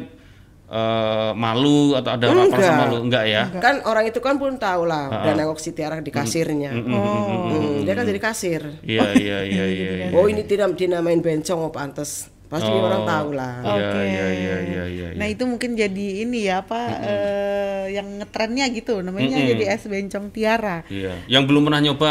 eh, 0.67 1.31
malu 1.33 1.95
atau 1.95 2.11
ada 2.15 2.25
apa 2.27 2.43
rasa 2.43 2.57
Enggak. 2.59 2.77
malu? 2.83 2.97
Enggak 3.07 3.25
ya? 3.27 3.43
Kan 3.59 3.77
orang 3.87 4.05
itu 4.07 4.19
kan 4.19 4.35
pun 4.37 4.59
tahu 4.59 4.83
lah, 4.85 5.07
udah 5.23 5.33
nengok 5.35 5.59
si 5.59 5.71
Tiara 5.71 6.03
di 6.03 6.11
kasirnya. 6.11 6.75
Hmm, 6.75 7.87
dia 7.87 7.95
kan 7.95 8.05
jadi 8.05 8.21
kasir. 8.21 8.63
Iya 8.83 9.15
iya 9.15 9.39
iya 9.47 9.65
iya. 9.67 9.91
iya. 9.97 10.07
Oh 10.13 10.27
ini 10.27 10.43
tidak 10.43 10.75
dinamain 10.75 11.23
bencong, 11.23 11.61
oh 11.63 11.71
pantes. 11.71 12.31
Pasti 12.47 12.71
orang 12.71 13.03
tahu 13.03 13.29
lah. 13.35 13.59
Iya 13.59 13.75
Oke. 13.91 14.03
iya 14.07 14.27
iya 14.31 14.57
iya 14.63 14.85
iya. 14.87 15.07
Nah 15.19 15.27
itu 15.27 15.43
mungkin 15.43 15.75
jadi 15.75 16.07
ini 16.23 16.47
ya 16.47 16.63
apa 16.63 16.79
eh, 17.03 17.85
yang 17.91 18.23
ngetrennya 18.23 18.71
gitu 18.71 19.03
namanya 19.03 19.35
jadi 19.35 19.75
es 19.75 19.83
bencong 19.83 20.31
tiara. 20.31 20.87
Iya. 20.87 21.27
Yang 21.27 21.43
belum 21.51 21.67
pernah 21.67 21.83
nyoba 21.83 22.11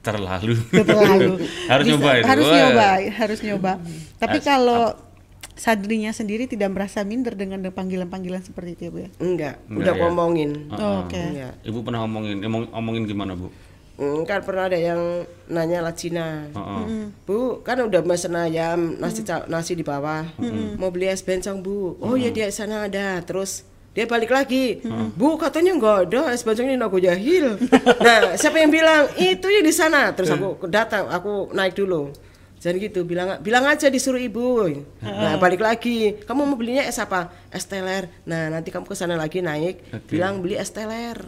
terlalu. 0.00 0.56
Terlalu. 0.72 1.32
Harus 1.72 1.84
Bisa- 1.84 1.92
nyoba 2.00 2.10
itu. 2.16 2.24
Harus 2.32 2.46
Wah. 2.48 2.56
nyoba, 2.56 2.88
harus 3.12 3.40
nyoba. 3.44 3.72
Tapi 4.16 4.38
kalau 4.40 4.82
Sadrinya 5.58 6.14
sendiri 6.14 6.46
tidak 6.46 6.70
merasa 6.70 7.02
minder 7.02 7.34
dengan 7.34 7.58
panggilan-panggilan 7.66 8.46
seperti 8.46 8.78
itu 8.78 8.82
ya 8.86 8.90
Bu 8.94 8.98
ya? 9.02 9.10
Enggak, 9.18 9.54
Enggak 9.66 9.82
udah 9.82 9.94
ya? 9.94 10.00
ngomongin. 10.06 10.50
Oh, 10.70 11.02
Oke. 11.02 11.18
Iya. 11.18 11.50
Ibu 11.66 11.78
pernah 11.82 12.06
ngomongin, 12.06 12.36
emong, 12.40 12.70
ngomongin 12.70 13.02
gimana 13.04 13.34
bu? 13.34 13.50
Hmm, 13.98 14.22
kan 14.22 14.46
pernah 14.46 14.70
ada 14.70 14.78
yang 14.78 15.26
nanya 15.50 15.82
lah 15.82 15.90
Cina. 15.90 16.46
Heeh. 16.54 17.10
Bu, 17.26 17.66
kan 17.66 17.82
udah 17.82 17.98
mesen 18.06 18.38
ayam, 18.38 18.94
nasi 18.94 19.26
ca- 19.26 19.50
nasi 19.50 19.74
di 19.74 19.82
bawah. 19.82 20.22
Mau 20.78 20.94
beli 20.94 21.10
es 21.10 21.26
bencong, 21.26 21.58
Bu. 21.58 21.98
Oh 21.98 22.14
ya 22.14 22.30
di 22.30 22.46
sana 22.54 22.86
ada. 22.86 23.18
Terus 23.26 23.66
dia 23.98 24.06
balik 24.06 24.30
lagi. 24.30 24.78
Bu, 25.18 25.34
katanya 25.34 25.74
nggak 25.74 26.14
ada 26.14 26.30
es 26.30 26.46
bencong 26.46 26.70
ini 26.70 26.78
Nago 26.78 27.02
Jahil. 27.02 27.58
nah, 28.06 28.38
siapa 28.38 28.62
yang 28.62 28.70
bilang? 28.70 29.10
Itu 29.18 29.50
ya 29.50 29.66
di 29.66 29.74
sana. 29.74 30.14
Terus 30.14 30.30
aku 30.30 30.70
datang, 30.70 31.10
aku 31.10 31.50
naik 31.50 31.74
dulu. 31.74 32.14
Jadi 32.58 32.90
gitu, 32.90 33.06
bilang 33.06 33.38
bilang 33.38 33.64
aja 33.64 33.86
disuruh 33.86 34.18
ibu. 34.18 34.66
Nah, 35.00 35.38
balik 35.38 35.62
lagi. 35.62 36.18
Kamu 36.26 36.42
mau 36.42 36.58
belinya 36.58 36.82
es 36.82 36.98
apa? 36.98 37.30
Es 37.48 37.64
teler. 37.64 38.10
Nah, 38.26 38.50
nanti 38.50 38.74
kamu 38.74 38.84
ke 38.84 38.94
sana 38.94 39.14
lagi 39.14 39.38
naik, 39.38 39.78
bilang 40.06 40.42
beli 40.42 40.58
es 40.58 40.74
teler. 40.74 41.22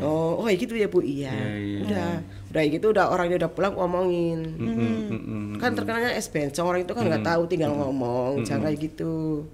Oh, 0.00 0.40
oh 0.40 0.46
ya 0.48 0.56
gitu 0.56 0.72
ya, 0.72 0.88
Bu. 0.88 1.04
Iya. 1.04 1.32
iya. 1.56 1.78
Udah. 1.84 2.10
Udah 2.46 2.62
gitu 2.62 2.86
udah 2.88 3.12
orangnya 3.12 3.36
udah 3.44 3.50
pulang 3.52 3.74
ngomongin. 3.76 4.38
Mm-mm. 4.56 5.60
Kan 5.60 5.76
terkenalnya 5.76 6.16
es 6.16 6.30
bencong 6.32 6.64
orang 6.64 6.80
itu 6.88 6.92
kan 6.96 7.04
nggak 7.04 7.26
tahu 7.26 7.42
tinggal 7.50 7.76
ngomong, 7.76 8.40
jangan 8.48 8.72
kayak 8.72 8.80
gitu. 8.80 9.44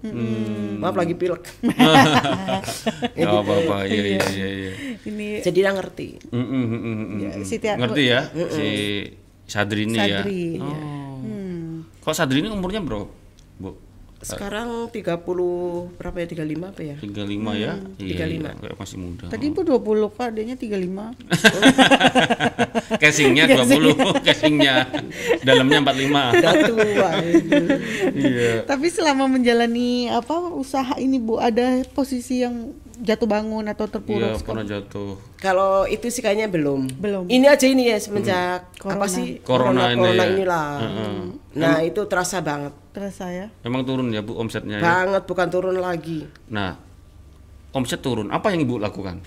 Maaf 0.79 0.95
lagi 0.95 1.19
pilek. 1.19 1.43
Gak 3.17 3.27
apa-apa, 3.27 3.87
iya 3.89 4.03
iya 4.19 4.23
iya. 4.29 4.49
iya. 4.49 4.73
Ini 5.03 5.29
Jadi 5.43 5.59
dia 5.63 5.73
ngerti. 5.73 6.09
Mm, 6.31 6.39
mm, 6.39 6.47
mm, 6.47 6.79
mm, 6.79 6.95
mm. 6.95 7.19
Ya, 7.19 7.31
si 7.43 7.57
Tia- 7.59 7.79
Ngerti 7.79 8.03
ya 8.07 8.21
si 8.51 8.69
Sadri 9.45 9.85
ini 9.85 9.99
ya. 9.99 10.23
Sadri, 10.23 10.43
Oh. 10.57 10.67
ya. 10.67 10.77
Hmm. 11.23 11.71
Kok 11.99 12.15
Sadri 12.15 12.39
ini 12.41 12.49
umurnya 12.49 12.81
berapa, 12.81 13.07
bu? 13.57 13.71
Sekarang 14.23 14.87
30 14.87 15.19
berapa 15.99 16.15
ya 16.15 16.27
35 16.31 16.71
apa 16.71 16.79
ya? 16.81 16.95
35 16.95 17.59
ya? 17.59 17.75
Iya, 17.99 18.15
35. 18.23 18.39
iya, 18.39 18.51
kayak 18.55 18.77
masih 18.79 18.97
muda. 18.97 19.25
Tadi 19.27 19.45
Ibu 19.51 19.61
20 19.67 19.83
kok 20.09 20.23
adanya 20.23 20.55
35. 20.55 21.11
Casingnya 22.99 23.45
20, 23.51 23.99
casingnya 24.27 24.75
dalamnya 25.43 25.79
45. 25.83 26.39
Udah 26.39 26.53
tua. 26.63 27.11
Iya. 28.15 28.53
Tapi 28.63 28.87
selama 28.89 29.27
menjalani 29.27 30.07
apa 30.07 30.39
usaha 30.55 30.95
ini 30.99 31.19
Bu 31.19 31.43
ada 31.43 31.83
posisi 31.91 32.47
yang 32.47 32.71
jatuh 33.03 33.27
bangun 33.27 33.67
atau 33.67 33.85
Iya, 33.85 33.93
terpuruk? 33.99 34.39
pernah 34.47 34.63
jatuh. 34.65 35.19
Kalau 35.37 35.85
itu 35.91 36.07
sih 36.07 36.23
kayaknya 36.23 36.47
belum. 36.47 36.87
Belum. 37.03 37.25
Ini 37.27 37.47
aja 37.51 37.67
ini 37.67 37.91
ya 37.91 37.99
semenjak 37.99 38.71
apa 38.79 39.07
sih? 39.11 39.43
Corona 39.43 39.91
ini 39.91 39.99
corona 39.99 40.23
ya. 40.23 40.31
inilah. 40.31 40.69
Nah, 41.59 41.77
itu 41.83 42.01
terasa 42.07 42.39
banget. 42.39 42.71
Terasa 42.95 43.27
ya. 43.29 43.47
Emang 43.67 43.83
turun 43.83 44.15
ya 44.15 44.23
bu 44.23 44.39
omsetnya 44.39 44.79
ya? 44.79 44.83
Banget 44.83 45.23
bukan 45.27 45.47
turun 45.51 45.77
lagi. 45.83 46.31
Nah, 46.47 46.79
omset 47.75 47.99
turun. 47.99 48.31
Apa 48.31 48.55
yang 48.55 48.63
ibu 48.63 48.79
lakukan? 48.79 49.19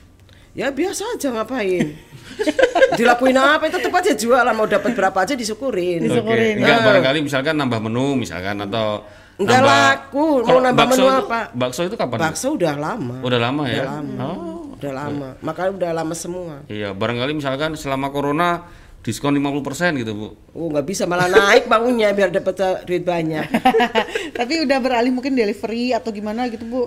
Ya 0.56 0.72
biasa 0.72 1.20
aja 1.20 1.36
ngapain. 1.36 2.00
Dilakuin 2.98 3.36
apa 3.36 3.68
tetap 3.68 3.92
aja 3.92 4.16
jualan 4.16 4.56
mau 4.56 4.64
dapat 4.64 4.96
berapa 4.96 5.20
aja 5.20 5.36
disyukurin. 5.36 6.08
Disyukurin. 6.08 6.64
Enggak 6.64 6.80
barangkali 6.80 7.20
misalkan 7.20 7.60
nambah 7.60 7.84
menu 7.84 8.16
misalkan 8.16 8.56
atau 8.64 9.04
Enggak 9.36 9.62
laku, 9.62 10.48
mau 10.48 10.64
nambah 10.64 10.86
menu 10.96 11.04
itu- 11.04 11.20
apa? 11.28 11.40
Bakso 11.52 11.82
itu 11.84 11.96
kapan? 12.00 12.18
Bakso 12.24 12.56
udah 12.56 12.74
lama. 12.74 13.20
Udah 13.20 13.40
lama 13.40 13.64
ya? 13.68 13.84
Udah 13.84 13.88
lama. 13.92 14.24
Oh. 14.24 14.62
Udah 14.76 14.92
lama. 14.92 15.30
Makanya 15.44 15.72
udah 15.76 15.92
lama 15.92 16.14
semua. 16.16 16.56
Iya, 16.68 16.96
barangkali 16.96 17.36
misalkan 17.36 17.76
selama 17.76 18.12
corona 18.12 18.64
diskon 19.04 19.36
50% 19.36 20.00
gitu, 20.00 20.12
Bu. 20.16 20.28
Oh 20.52 20.68
nggak 20.72 20.88
bisa 20.88 21.04
malah 21.04 21.28
naik 21.28 21.68
bangunnya 21.68 22.10
biar 22.12 22.32
dapat 22.32 22.56
eh, 22.58 22.76
duit 22.84 23.04
banyak. 23.04 23.44
Tapi 24.40 24.54
udah 24.64 24.78
beralih 24.80 25.12
mungkin 25.12 25.36
delivery 25.36 25.92
atau 25.92 26.10
gimana 26.10 26.48
gitu 26.48 26.64
Bu? 26.64 26.84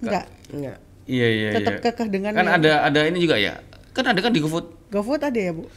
Enggak. 0.00 0.24
Enggak. 0.50 0.76
Iya, 1.06 1.26
iya, 1.30 1.48
Tetap 1.54 1.78
iya. 1.78 1.82
kekeh 1.86 2.08
dengan 2.10 2.32
Kan 2.34 2.48
ada 2.50 2.82
ada 2.82 3.00
ini 3.06 3.22
juga 3.22 3.38
ya. 3.38 3.60
Kan 3.94 4.08
ada 4.08 4.18
kan 4.18 4.32
di 4.34 4.40
GoFood. 4.42 4.90
GoFood 4.90 5.22
ada 5.22 5.38
ya 5.38 5.52
Bu? 5.52 5.68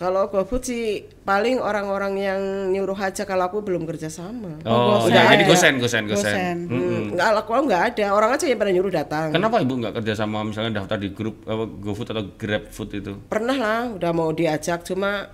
Kalau 0.00 0.32
GoFood 0.32 0.64
sih 0.64 1.04
paling 1.28 1.60
orang-orang 1.60 2.16
yang 2.16 2.40
nyuruh 2.72 2.96
aja 2.96 3.28
kalau 3.28 3.52
aku 3.52 3.60
belum 3.60 3.84
kerja 3.84 4.08
sama. 4.08 4.56
Oh, 4.64 5.04
gosen. 5.04 5.12
udah 5.12 5.22
jadi 5.28 5.44
Ada. 5.44 5.50
gosen, 5.52 5.74
gosen, 5.76 6.02
gosen. 6.08 6.24
Gosen. 6.24 6.56
Hmm, 6.72 7.02
nggak 7.12 7.28
laku 7.36 7.52
nggak 7.68 7.82
ada 7.92 8.06
orang 8.16 8.32
aja 8.32 8.48
yang 8.48 8.56
pada 8.56 8.72
nyuruh 8.72 8.88
datang. 8.88 9.28
Kenapa 9.28 9.60
Ibu 9.60 9.74
nggak 9.76 9.94
kerja 10.00 10.16
sama 10.16 10.40
misalnya 10.40 10.80
daftar 10.80 10.96
di 10.96 11.12
grup 11.12 11.44
apa, 11.44 11.68
GoFood 11.68 12.16
atau 12.16 12.24
GrabFood 12.32 12.90
itu? 12.96 13.12
Pernah 13.28 13.56
lah, 13.60 13.82
udah 13.92 14.10
mau 14.16 14.32
diajak 14.32 14.88
cuma 14.88 15.28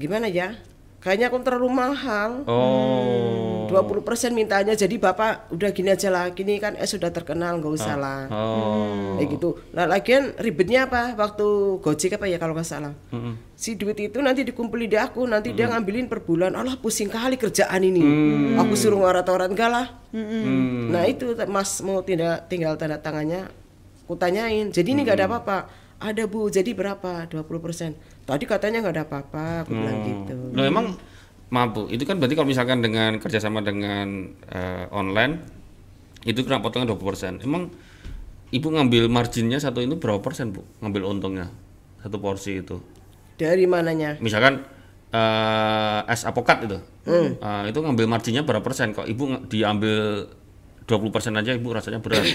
gimana 0.00 0.32
ya? 0.32 0.56
Kayaknya 1.06 1.30
aku 1.30 1.38
terlalu 1.46 1.70
mahal. 1.70 2.42
Oh. 2.50 3.70
20% 3.70 4.34
mintanya. 4.34 4.74
Jadi 4.74 4.98
bapak 4.98 5.54
udah 5.54 5.70
gini 5.70 5.94
aja 5.94 6.10
lah 6.10 6.34
gini 6.34 6.58
kan 6.58 6.74
es 6.74 6.90
sudah 6.90 7.14
terkenal 7.14 7.62
nggak 7.62 7.74
usah 7.78 7.94
lah. 7.94 8.26
Oh. 8.26 9.14
kayak 9.14 9.38
gitu. 9.38 9.54
Nah 9.70 9.86
lagian 9.86 10.34
ribetnya 10.34 10.90
apa? 10.90 11.14
Waktu 11.14 11.78
gojek 11.78 12.18
apa 12.18 12.26
ya 12.26 12.42
kalau 12.42 12.58
nggak 12.58 12.66
salah. 12.66 12.90
Mm-mm. 13.14 13.38
si 13.54 13.78
duit 13.78 13.94
itu 14.02 14.18
nanti 14.18 14.42
dikumpulin 14.42 14.90
di 14.90 14.98
aku 14.98 15.22
nanti 15.30 15.54
dia 15.54 15.70
ngambilin 15.70 16.10
per 16.10 16.26
bulan. 16.26 16.58
Alah 16.58 16.74
pusing 16.74 17.06
kali 17.06 17.38
kerjaan 17.38 17.86
ini. 17.86 18.02
Aku 18.58 18.74
suruh 18.74 18.98
ngorat-ngorat 18.98 19.46
enggak 19.54 19.70
lah. 19.70 19.86
Hmm. 20.10 20.90
nah 20.90 21.04
itu 21.06 21.36
mas 21.46 21.84
mau 21.84 22.00
tidak 22.00 22.48
tinggal 22.48 22.74
tanda 22.74 22.98
tangannya 22.98 23.46
aku 24.02 24.18
tanyain. 24.18 24.74
Jadi 24.74 24.90
ini 24.90 25.06
nggak 25.06 25.22
ada 25.22 25.26
apa-apa? 25.30 25.58
Ada 26.02 26.26
bu. 26.26 26.50
Jadi 26.50 26.74
berapa? 26.74 27.30
20% 27.30 28.15
tadi 28.26 28.44
katanya 28.44 28.82
nggak 28.82 28.94
ada 28.98 29.04
apa-apa 29.06 29.44
aku 29.64 29.70
bilang 29.72 29.98
gitu 30.02 30.34
Loh 30.52 30.66
emang 30.66 30.98
maaf 31.46 31.70
Bu, 31.78 31.82
itu 31.86 32.02
kan 32.02 32.18
berarti 32.18 32.34
kalau 32.34 32.48
misalkan 32.50 32.82
dengan 32.82 33.22
kerjasama 33.22 33.62
dengan 33.62 34.34
eh, 34.50 34.90
online 34.90 35.46
itu 36.26 36.42
kena 36.42 36.58
potongan 36.58 36.90
20%. 36.90 37.46
Emang 37.46 37.70
Ibu 38.46 38.66
ngambil 38.78 39.06
marginnya 39.10 39.58
satu 39.58 39.78
itu 39.82 39.94
berapa 39.98 40.18
persen 40.22 40.50
Bu? 40.50 40.66
Ngambil 40.82 41.02
untungnya 41.06 41.46
satu 42.02 42.18
porsi 42.18 42.62
itu. 42.62 42.78
dari 43.36 43.68
mananya 43.68 44.18
Misalkan 44.18 44.64
eh, 45.14 46.00
es 46.10 46.26
apokat 46.26 46.66
itu. 46.66 46.78
Eh, 47.06 47.62
itu 47.70 47.78
ngambil 47.78 48.10
marginnya 48.10 48.42
berapa 48.42 48.62
persen? 48.66 48.90
Kok 48.90 49.06
Ibu 49.06 49.46
diambil 49.46 50.26
20% 50.86 51.42
aja 51.42 51.54
Ibu 51.54 51.68
rasanya 51.70 52.02
berat. 52.02 52.26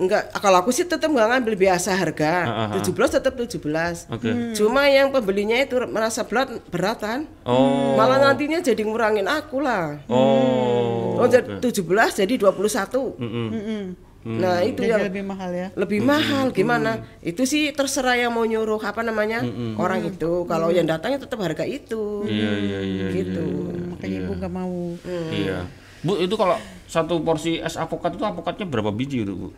Enggak, 0.00 0.32
kalau 0.40 0.64
aku 0.64 0.72
sih 0.72 0.88
tetap 0.88 1.12
nggak 1.12 1.28
ngambil 1.28 1.54
biasa 1.60 1.92
harga. 1.92 2.32
Ah, 2.48 2.72
ah, 2.72 2.80
ah. 2.80 2.82
17 2.82 3.20
tetap 3.20 3.36
17. 3.36 4.08
Oke. 4.08 4.56
Cuma 4.56 4.88
yang 4.88 5.12
pembelinya 5.12 5.60
itu 5.60 5.76
merasa 5.84 6.24
berat 6.24 6.48
beratan. 6.72 7.28
Oh. 7.44 8.00
Malah 8.00 8.32
nantinya 8.32 8.64
jadi 8.64 8.80
ngurangin 8.80 9.28
aku 9.28 9.60
lah. 9.60 10.00
Oh. 10.08 11.20
Oh, 11.20 11.28
jadi 11.28 11.60
17 11.60 12.24
jadi 12.24 12.34
21. 12.40 13.20
Mm-mm. 13.20 13.82
Nah, 14.20 14.60
itu 14.60 14.84
Jadi 14.84 14.92
yang 14.92 15.00
lebih 15.00 15.24
mahal 15.24 15.48
ya. 15.48 15.68
lebih 15.72 16.04
mahal 16.04 16.52
gimana? 16.52 17.08
Itu 17.24 17.48
sih 17.48 17.72
terserah 17.72 18.20
yang 18.20 18.36
mau 18.36 18.44
nyuruh 18.44 18.80
apa 18.80 19.00
namanya? 19.00 19.40
orang 19.80 20.04
itu. 20.04 20.44
Kalau 20.44 20.68
yang 20.68 20.84
datangnya 20.84 21.24
tetap 21.24 21.40
harga 21.40 21.64
itu. 21.64 22.24
Iya 22.28 22.50
iya 22.56 22.78
iya. 22.84 23.06
gitu. 23.16 23.44
Makanya 23.96 24.16
ibu 24.24 24.32
nggak 24.36 24.52
mau. 24.52 24.96
Iya. 25.32 25.64
Bu, 26.00 26.16
itu 26.16 26.32
kalau 26.36 26.56
satu 26.88 27.20
porsi 27.20 27.60
es 27.60 27.76
apokat 27.76 28.16
itu 28.16 28.24
apokatnya 28.24 28.64
berapa 28.64 28.88
biji 28.88 29.24
itu, 29.24 29.36
Bu? 29.36 29.48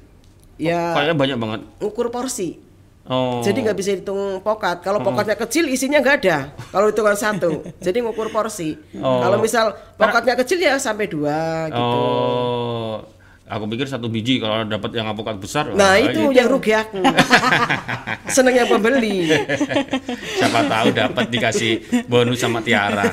Ya 0.60 0.92
Kayaknya 0.96 1.16
banyak 1.16 1.38
banget. 1.40 1.60
ukur 1.80 2.12
porsi. 2.12 2.72
Oh. 3.02 3.42
Jadi 3.42 3.66
nggak 3.66 3.78
bisa 3.78 3.90
hitung 3.98 4.38
pokat. 4.46 4.78
Kalau 4.78 5.02
pokatnya 5.02 5.34
kecil 5.34 5.66
isinya 5.66 5.98
nggak 5.98 6.16
ada. 6.22 6.54
Kalau 6.70 6.86
hitungan 6.86 7.18
satu. 7.18 7.66
Jadi 7.84 7.98
ngukur 7.98 8.30
porsi. 8.30 8.78
Oh. 9.02 9.18
Kalau 9.18 9.42
misal 9.42 9.74
pokatnya 9.98 10.38
kecil 10.38 10.62
ya 10.62 10.78
sampai 10.78 11.10
dua 11.10 11.66
gitu. 11.66 11.82
Oh. 11.82 13.02
Aku 13.52 13.68
pikir 13.68 13.84
satu 13.84 14.08
biji 14.08 14.40
kalau 14.40 14.64
dapat 14.64 14.96
yang 14.96 15.12
apokat 15.12 15.36
besar. 15.36 15.68
Nah 15.76 15.98
itu 16.00 16.32
yang 16.32 16.48
rugi 16.48 16.72
aku. 16.72 17.04
Seneng 18.34 18.64
yang 18.64 18.70
pembeli. 18.70 19.28
Siapa 20.40 20.64
tahu 20.70 20.88
dapat 20.96 21.26
dikasih 21.28 22.06
bonus 22.08 22.40
sama 22.40 22.64
Tiara. 22.64 23.12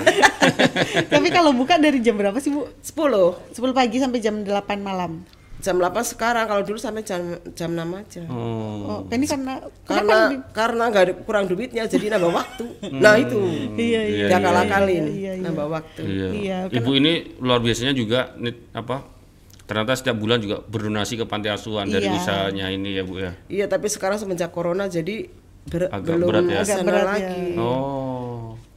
Tapi 1.11 1.27
kalau 1.33 1.51
buka 1.51 1.75
dari 1.75 1.99
jam 1.99 2.15
berapa 2.15 2.39
sih 2.39 2.55
Bu? 2.55 2.71
10 2.79 3.51
10 3.51 3.75
pagi 3.75 3.97
sampai 3.99 4.19
jam 4.23 4.39
8 4.39 4.79
malam. 4.79 5.19
Jam 5.59 5.75
8 5.75 5.91
sekarang 6.07 6.47
kalau 6.47 6.63
dulu 6.63 6.79
sampai 6.79 7.03
jam 7.03 7.19
jam 7.51 7.69
6 7.71 7.83
aja. 7.91 8.23
Oh. 8.31 9.03
Oh, 9.03 9.11
ini 9.11 9.27
karena 9.27 9.59
Karena 9.83 10.17
karena 10.49 10.83
nggak 10.87 11.03
ada 11.03 11.13
kurang 11.19 11.45
duitnya 11.45 11.83
jadi 11.85 12.15
nambah 12.15 12.31
waktu. 12.31 12.65
Nah 12.95 13.15
itu. 13.15 13.39
Iya, 13.75 14.01
iya. 14.07 14.27
Dia 14.31 14.39
kalah 14.39 14.65
kalin 14.65 15.05
iya, 15.11 15.31
iya. 15.35 15.43
nambah 15.43 15.67
waktu. 15.67 16.01
Iya. 16.01 16.27
Iya, 16.31 16.57
Ibu 16.71 16.91
ini 16.95 17.11
luar 17.37 17.59
biasanya 17.59 17.91
juga 17.91 18.31
nit 18.35 18.71
apa? 18.71 19.19
ternyata 19.69 19.93
setiap 19.93 20.17
bulan 20.17 20.41
juga 20.41 20.65
berdonasi 20.65 21.13
ke 21.13 21.29
panti 21.29 21.45
asuhan 21.45 21.85
dari 21.85 22.09
Iya. 22.09 22.17
usahanya 22.17 22.73
ini 22.73 22.89
ya 22.89 23.05
Bu 23.05 23.21
ya. 23.21 23.37
Iya, 23.45 23.69
tapi 23.69 23.85
sekarang 23.85 24.17
semenjak 24.17 24.49
corona 24.49 24.89
jadi 24.89 25.29
ber- 25.69 25.93
Agak 25.93 26.09
belum 26.17 26.25
berat 26.25 26.43
ya. 26.49 26.57
Agak 26.65 26.77
berat 26.81 26.97
ya. 26.97 27.05
lagi. 27.13 27.45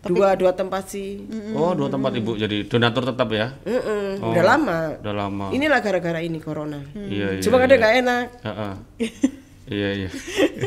Oh. 0.02 0.10
Dua 0.10 0.34
dua 0.34 0.50
tempat 0.50 0.90
sih. 0.90 1.22
Oh, 1.54 1.78
dua 1.78 1.86
tempat 1.86 2.10
Ibu 2.18 2.34
jadi 2.34 2.66
donatur 2.66 3.06
tetap 3.14 3.30
ya. 3.30 3.54
Mm-mm, 3.62 4.18
Udah 4.18 4.44
lama. 4.44 4.78
Udah 4.98 5.14
lama. 5.14 5.46
Inilah 5.54 5.78
gara-gara 5.78 6.18
ini 6.18 6.42
corona. 6.42 6.82
Iya, 6.90 7.38
iya. 7.38 7.42
Cuma 7.42 7.62
iya. 7.62 7.62
kadang 7.66 7.78
nggak 7.78 7.94
enak. 8.02 8.24
Heeh. 8.42 8.72
Iya, 9.62 9.88
iya. 9.94 10.10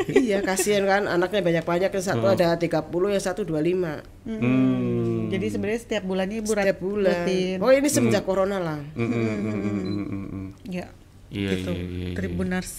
iya, 0.08 0.38
kasihan 0.40 0.88
kan 0.88 1.04
anaknya 1.06 1.44
banyak-banyak 1.44 1.92
yang 1.92 2.06
satu 2.06 2.32
ada 2.32 2.56
30, 2.56 2.90
yang 2.90 3.22
satu 3.22 3.44
25. 3.44 4.02
Hmm. 4.24 5.28
Jadi 5.30 5.46
sebenarnya 5.52 5.82
setiap 5.84 6.04
bulannya 6.08 6.40
ibu 6.40 6.56
Setiap 6.56 6.80
bulan. 6.80 7.28
rutin. 7.28 7.58
Oh, 7.60 7.72
ini 7.76 7.88
semenjak 7.92 8.24
corona 8.24 8.58
lah. 8.58 8.80
Mm, 8.96 9.06
mm, 9.06 9.12
mm, 9.12 9.36
mm, 9.36 9.60
mm, 9.60 10.06
mm, 10.08 10.26
mm. 10.32 10.48
Ya. 10.72 10.88
Iya, 11.28 11.50
gitu. 11.60 11.72
iya, 11.76 11.84
iya, 11.84 12.06
iya. 12.08 12.16
Tribuners. 12.16 12.72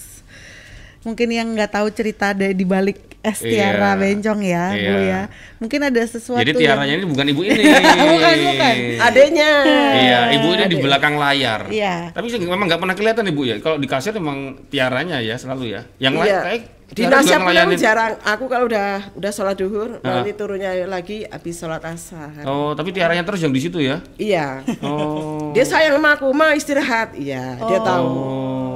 Mungkin 1.06 1.28
yang 1.30 1.46
nggak 1.54 1.70
tahu 1.70 1.86
cerita 1.88 2.34
ada 2.34 2.50
di 2.50 2.66
balik 2.66 2.98
es 3.22 3.38
tiara 3.38 3.94
Iya. 3.94 3.98
bencong 3.98 4.40
ya, 4.42 4.64
Bu 4.70 4.78
Iya. 4.78 4.98
ya. 5.02 5.20
Mungkin 5.58 5.80
ada 5.82 6.02
sesuatu 6.02 6.42
Jadi 6.42 6.50
yang- 6.52 6.62
tiaranya 6.66 6.94
ini 6.96 7.06
bukan 7.06 7.26
ibu 7.26 7.42
ini. 7.42 7.62
Bukan, 8.10 8.36
bukan. 8.44 8.74
Adanya. 9.00 9.50
Iya, 9.96 10.18
ibu 10.34 10.46
ini 10.48 10.64
di 10.66 10.76
belakang 10.78 11.14
layar. 11.14 11.66
Iya. 11.66 12.10
Tapi 12.10 12.26
sih 12.26 12.38
memang 12.38 12.66
nggak 12.66 12.78
pernah 12.78 12.94
kelihatan 12.94 13.22
ibu 13.24 13.42
ya. 13.42 13.58
Kalau 13.58 13.78
di 13.78 13.86
kasir 13.86 14.14
memang 14.14 14.66
tiaranya 14.66 15.18
ya 15.18 15.34
selalu 15.34 15.70
ya. 15.72 15.82
Yang 15.96 16.14
lain 16.16 16.26
Iya. 16.28 16.40
kayak 16.42 16.62
Di 16.86 17.02
tiara 17.02 17.18
juga 17.18 17.34
Nasya 17.42 17.66
pun 17.66 17.74
jarang. 17.76 18.12
Aku 18.24 18.44
kalau 18.46 18.64
udah 18.66 18.88
udah 19.12 19.30
sholat 19.30 19.58
duhur, 19.58 19.98
nanti 20.00 20.30
turunnya 20.32 20.70
lagi 20.86 21.26
habis 21.26 21.58
sholat 21.58 21.82
asar. 21.82 22.30
Oh, 22.42 22.74
tapi 22.74 22.94
tiaranya 22.94 23.22
terus 23.22 23.42
yang 23.42 23.50
di 23.50 23.58
situ 23.58 23.82
ya. 23.82 23.98
Iya. 24.14 24.62
Oh. 24.86 25.50
Dia 25.50 25.66
sayang 25.66 25.98
sama 25.98 26.14
aku, 26.14 26.30
ma 26.30 26.54
istirahat. 26.54 27.18
Iya, 27.18 27.58
dia 27.58 27.80
tahu. 27.80 28.06
Oh. 28.06 28.75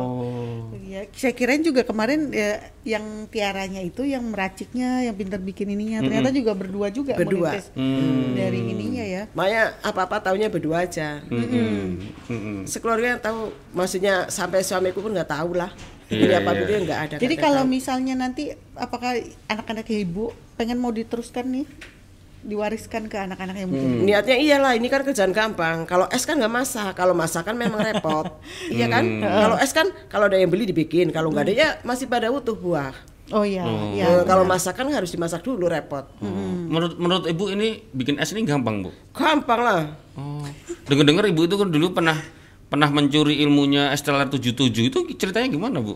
Iya, 1.01 1.09
saya 1.17 1.33
kirain 1.33 1.65
juga 1.65 1.83
kemarin 1.83 2.29
ya, 2.29 2.61
yang 2.85 3.25
tiaranya 3.33 3.81
itu 3.81 4.05
yang 4.05 4.25
meraciknya, 4.29 5.09
yang 5.09 5.17
pintar 5.17 5.41
bikin 5.41 5.73
ininya, 5.73 6.05
ternyata 6.05 6.29
juga 6.29 6.53
berdua 6.53 6.89
juga 6.93 7.17
Berdua. 7.17 7.57
Hmm. 7.73 8.37
dari 8.37 8.61
ininya 8.61 9.05
ya. 9.05 9.23
Maya 9.33 9.77
apa-apa 9.81 10.21
taunya 10.21 10.53
berdua 10.53 10.85
aja. 10.85 11.25
Mm-mm. 11.29 11.99
Mm-mm. 12.29 12.57
Sekeluarga 12.69 13.17
yang 13.17 13.23
tahu, 13.23 13.53
maksudnya 13.73 14.29
sampai 14.29 14.61
suamiku 14.61 15.01
pun 15.01 15.17
nggak 15.17 15.31
tahu 15.31 15.57
lah. 15.57 15.73
Iya, 16.11 16.43
apa 16.43 16.51
iya. 16.53 16.59
dulu 16.67 16.75
nggak 16.91 17.01
ada. 17.07 17.15
Jadi 17.23 17.35
kalau 17.39 17.63
tahu. 17.63 17.71
misalnya 17.71 18.15
nanti 18.19 18.51
apakah 18.75 19.15
anak-anak 19.47 19.87
ibu 19.95 20.35
pengen 20.59 20.83
mau 20.83 20.91
diteruskan 20.91 21.47
nih, 21.47 21.67
diwariskan 22.41 23.13
ke 23.13 23.21
anak-anak 23.21 23.57
yang 23.57 23.69
mungkin 23.69 24.09
niatnya 24.09 24.37
iyalah 24.41 24.73
ini 24.73 24.89
kan 24.89 25.05
kerjaan 25.05 25.33
gampang. 25.37 25.85
Kalau 25.85 26.09
es 26.09 26.25
kan 26.25 26.41
nggak 26.41 26.53
masak, 26.53 26.93
kalau 26.97 27.13
masak 27.13 27.45
kan 27.45 27.57
memang 27.57 27.85
repot. 27.85 28.41
iya 28.77 28.89
kan? 28.89 29.05
Kalau 29.21 29.57
es 29.61 29.73
kan 29.77 29.87
kalau 30.09 30.29
ada 30.29 30.41
yang 30.41 30.49
beli 30.49 30.65
dibikin, 30.69 31.13
kalau 31.13 31.29
nggak 31.29 31.45
ada 31.49 31.53
ya 31.53 31.69
masih 31.85 32.09
pada 32.09 32.33
utuh 32.33 32.57
buah. 32.57 32.93
Oh 33.31 33.47
iya, 33.47 33.63
iya. 33.95 34.05
Eh, 34.11 34.23
kalau 34.27 34.43
masakan 34.43 34.91
harus 34.91 35.15
dimasak 35.15 35.47
dulu 35.47 35.71
repot. 35.71 36.03
Menurut 36.21 36.99
menurut 36.99 37.25
ibu 37.31 37.47
ini 37.55 37.87
bikin 37.95 38.19
es 38.19 38.35
ini 38.35 38.43
gampang 38.43 38.83
bu. 38.83 38.91
Gampang 39.15 39.61
lah. 39.63 39.81
Oh. 40.19 40.43
Dengar-dengar 40.91 41.31
ibu 41.31 41.47
itu 41.47 41.55
kan 41.55 41.71
dulu 41.71 41.95
pernah 41.95 42.19
pernah 42.67 42.91
mencuri 42.91 43.39
ilmunya 43.43 43.95
Estelar 43.95 44.31
77 44.31 44.71
itu 44.91 44.99
ceritanya 45.15 45.47
gimana 45.47 45.79
bu? 45.79 45.95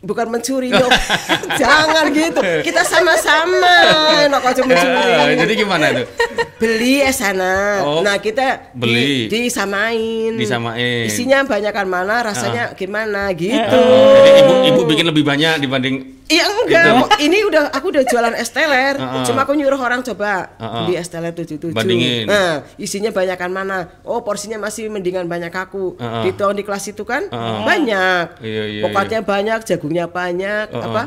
Bukan 0.00 0.32
mencuri, 0.32 0.72
Dok. 0.72 0.88
Jangan 1.60 2.08
gitu. 2.10 2.40
Kita 2.40 2.82
sama-sama. 2.82 3.76
Enak 4.24 4.42
aja 4.42 4.60
mencuri. 4.64 4.96
Eh, 4.96 5.36
jadi 5.36 5.52
gimana 5.54 5.84
itu? 5.92 6.04
beli 6.60 7.00
es 7.00 7.16
sana. 7.16 7.80
Oh, 7.80 8.04
nah 8.04 8.20
kita 8.20 8.68
di- 8.76 8.84
beli. 8.84 9.12
disamain. 9.32 10.36
Disamain. 10.36 11.08
Isinya 11.08 11.40
banyakan 11.48 11.88
mana, 11.88 12.20
rasanya 12.20 12.76
gimana 12.76 13.32
gitu. 13.32 13.80
Oh, 13.80 14.20
jadi 14.20 14.44
ibu 14.44 14.54
ibu 14.68 14.80
bikin 14.84 15.08
lebih 15.08 15.24
banyak 15.24 15.56
dibanding 15.64 16.20
Iya 16.30 16.46
enggak, 16.46 17.18
ini 17.26 17.42
udah 17.42 17.74
aku 17.74 17.90
udah 17.90 18.06
jualan 18.06 18.38
es 18.38 18.54
teler. 18.54 18.94
Heeh. 18.94 19.26
Cuma 19.26 19.42
aku 19.42 19.58
nyuruh 19.58 19.82
orang 19.82 19.98
coba 20.06 20.54
Heeh. 20.62 20.86
beli 20.86 20.94
es 20.94 21.10
teler 21.10 21.34
77. 21.34 21.74
Bandingin. 21.74 22.30
Nah, 22.30 22.62
isinya 22.78 23.10
banyakan 23.10 23.50
mana? 23.50 23.90
Oh, 24.06 24.22
porsinya 24.22 24.54
masih 24.54 24.86
mendingan 24.94 25.26
banyak 25.26 25.50
aku. 25.50 25.98
Heeh. 25.98 26.30
Di 26.30 26.38
tahun 26.38 26.54
di 26.54 26.62
kelas 26.62 26.86
itu 26.86 27.02
kan 27.02 27.26
Heeh. 27.26 27.58
banyak. 27.66 28.24
Iya, 28.46 28.62
iya, 28.70 28.82
Pokoknya 28.86 29.26
banyak, 29.26 29.58
jagungnya 29.90 30.06
banyak, 30.06 30.66
Heeh. 30.70 30.86
apa? 30.86 31.04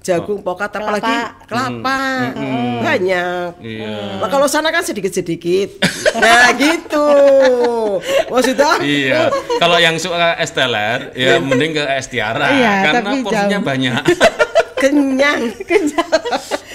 Jagung 0.00 0.40
pokat 0.40 0.70
apalagi 0.72 1.12
kelapa. 1.44 2.32
Banyak. 2.80 3.50
Iya. 3.60 4.22
Nah, 4.22 4.28
kalau 4.30 4.46
sana 4.48 4.70
kan 4.72 4.80
sedikit-sedikit. 4.80 5.76
nah, 6.22 6.54
gitu. 6.54 7.10
Maksudnya 8.32 8.80
Iya. 8.80 9.28
Kalau 9.60 9.76
yang 9.76 9.98
suka 10.00 10.38
es 10.38 10.54
teler 10.54 11.10
ya 11.12 11.36
mending 11.36 11.76
ke 11.76 11.84
es 11.98 12.06
tiara 12.08 12.48
Iya, 12.48 12.72
karena 12.94 13.10
porsinya 13.20 13.58
jauh. 13.60 13.66
banyak. 13.66 14.02
kenyang. 14.80 15.40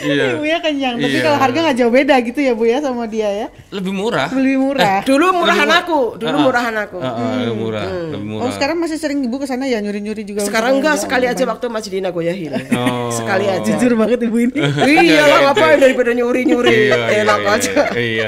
Iya. 0.01 0.35
Ibu 0.35 0.43
ya 0.43 0.57
kenyang. 0.59 0.95
Tapi 0.97 1.11
Iya. 1.11 1.23
kalau 1.23 1.37
harga 1.39 1.57
nggak 1.61 1.77
jauh 1.77 1.91
beda 1.91 2.15
gitu 2.21 2.39
ya 2.39 2.53
Bu 2.53 2.63
ya 2.63 2.77
sama 2.79 3.05
dia 3.05 3.29
ya. 3.29 3.47
Lebih 3.71 3.91
murah. 3.91 4.27
Lebih 4.29 4.57
murah. 4.57 4.99
Dulu 5.01 5.25
murahan 5.33 5.65
Lebih- 5.65 5.81
aku, 5.83 5.99
dulu 6.15 6.29
Heeh. 6.31 6.45
murahan 6.45 6.75
aku. 6.77 6.97
Heeh, 6.99 7.31
lebih 7.41 7.55
murah, 7.57 7.85
lebih 8.11 8.27
murah. 8.27 8.43
Oh 8.45 8.51
sekarang 8.51 8.77
masih 8.77 8.97
sering 8.97 9.19
ibu 9.21 9.35
ke 9.35 9.45
sana 9.45 9.65
ya 9.65 9.79
nyuri-nyuri 9.79 10.23
juga. 10.23 10.41
Sekarang 10.43 10.77
enggak, 10.77 10.99
sekali 10.99 11.25
aja 11.25 11.43
waktu 11.45 11.65
masih 11.67 11.89
di 11.89 11.99
Nagoya 11.99 12.33
Hill. 12.33 12.53
Oh. 12.75 13.09
Sekali 13.09 13.45
aja. 13.47 13.63
Jujur 13.65 13.95
banget 13.95 14.19
ibu 14.21 14.37
ini. 14.39 14.59
iya 15.01 15.23
lah 15.25 15.39
ngapain 15.51 15.77
daripada 15.79 16.11
nyuri-nyuri. 16.11 16.69
Iya, 16.69 16.95
iya, 16.95 17.21
Enak 17.23 17.39
iya, 17.39 17.53
aja. 17.55 17.73
Iya. 17.95 18.27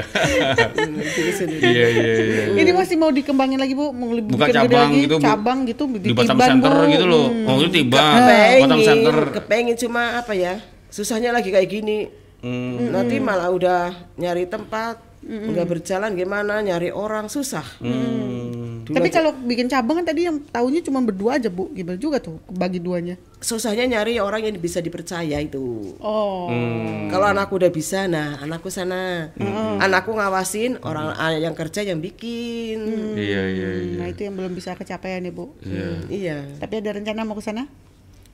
Iya, 1.58 1.86
iya, 1.88 2.12
iya. 2.18 2.42
ini 2.56 2.70
masih 2.72 2.96
mau 2.96 3.10
dikembangin 3.10 3.58
lagi 3.58 3.74
bu, 3.74 3.90
mau 3.92 4.10
lebih 4.10 4.34
Buka 4.34 4.48
cabang 4.50 4.90
lagi, 4.90 5.04
gitu, 5.04 5.16
cabang 5.20 5.58
gitu 5.64 5.84
Di 5.98 6.12
Batam 6.12 6.38
Center 6.38 6.72
gitu 6.88 7.06
loh. 7.06 7.26
Hmm. 7.28 7.48
Oh, 7.48 7.54
itu 7.60 7.68
Tiban, 7.70 8.18
Batam 8.18 8.28
Kepengin, 8.58 8.86
Center. 8.86 9.16
kepengin 9.34 9.76
cuma 9.78 10.02
apa 10.18 10.32
ya? 10.34 10.54
Susahnya 10.88 11.30
lagi 11.30 11.52
kayak 11.52 11.68
gini. 11.68 12.08
Hmm. 12.38 12.94
Nanti 12.94 13.18
malah 13.18 13.50
udah 13.50 14.14
nyari 14.14 14.46
tempat, 14.46 15.02
nggak 15.26 15.66
berjalan 15.66 16.14
gimana, 16.14 16.62
nyari 16.62 16.94
orang 16.94 17.26
susah. 17.26 17.66
Hmm. 17.82 18.86
Dulu 18.86 18.96
Tapi 18.96 19.12
kalau 19.12 19.36
bikin 19.36 19.68
cabang 19.68 20.00
kan 20.00 20.06
tadi 20.08 20.24
yang 20.24 20.40
tahunya 20.48 20.80
cuma 20.80 21.04
berdua 21.04 21.36
aja 21.36 21.52
bu, 21.52 21.68
gimana 21.76 22.00
juga 22.00 22.22
tuh 22.22 22.40
bagi 22.48 22.80
duanya? 22.80 23.18
susahnya 23.38 23.86
nyari 23.86 24.18
orang 24.18 24.42
yang 24.50 24.58
bisa 24.58 24.82
dipercaya 24.82 25.38
itu. 25.38 25.94
Oh, 26.02 26.50
Hmm. 26.50 27.06
Kalau 27.12 27.26
anakku 27.30 27.54
udah 27.60 27.70
bisa, 27.70 28.08
nah 28.10 28.40
anakku 28.42 28.66
sana. 28.72 29.30
Anakku 29.78 30.10
ngawasin, 30.16 30.80
orang 30.82 31.14
yang 31.38 31.54
kerja 31.54 31.84
yang 31.86 32.00
bikin. 32.02 32.78
Iya, 33.14 33.42
iya, 33.48 33.70
iya. 33.78 33.96
nah 34.00 34.06
itu 34.10 34.26
yang 34.26 34.34
belum 34.34 34.52
bisa 34.56 34.74
kecapean 34.74 35.26
ya 35.26 35.32
bu. 35.34 35.54
Iya. 35.62 35.88
Iya. 36.08 36.38
Tapi 36.58 36.74
ada 36.82 36.90
rencana 36.98 37.22
mau 37.28 37.36
ke 37.38 37.44
sana? 37.44 37.68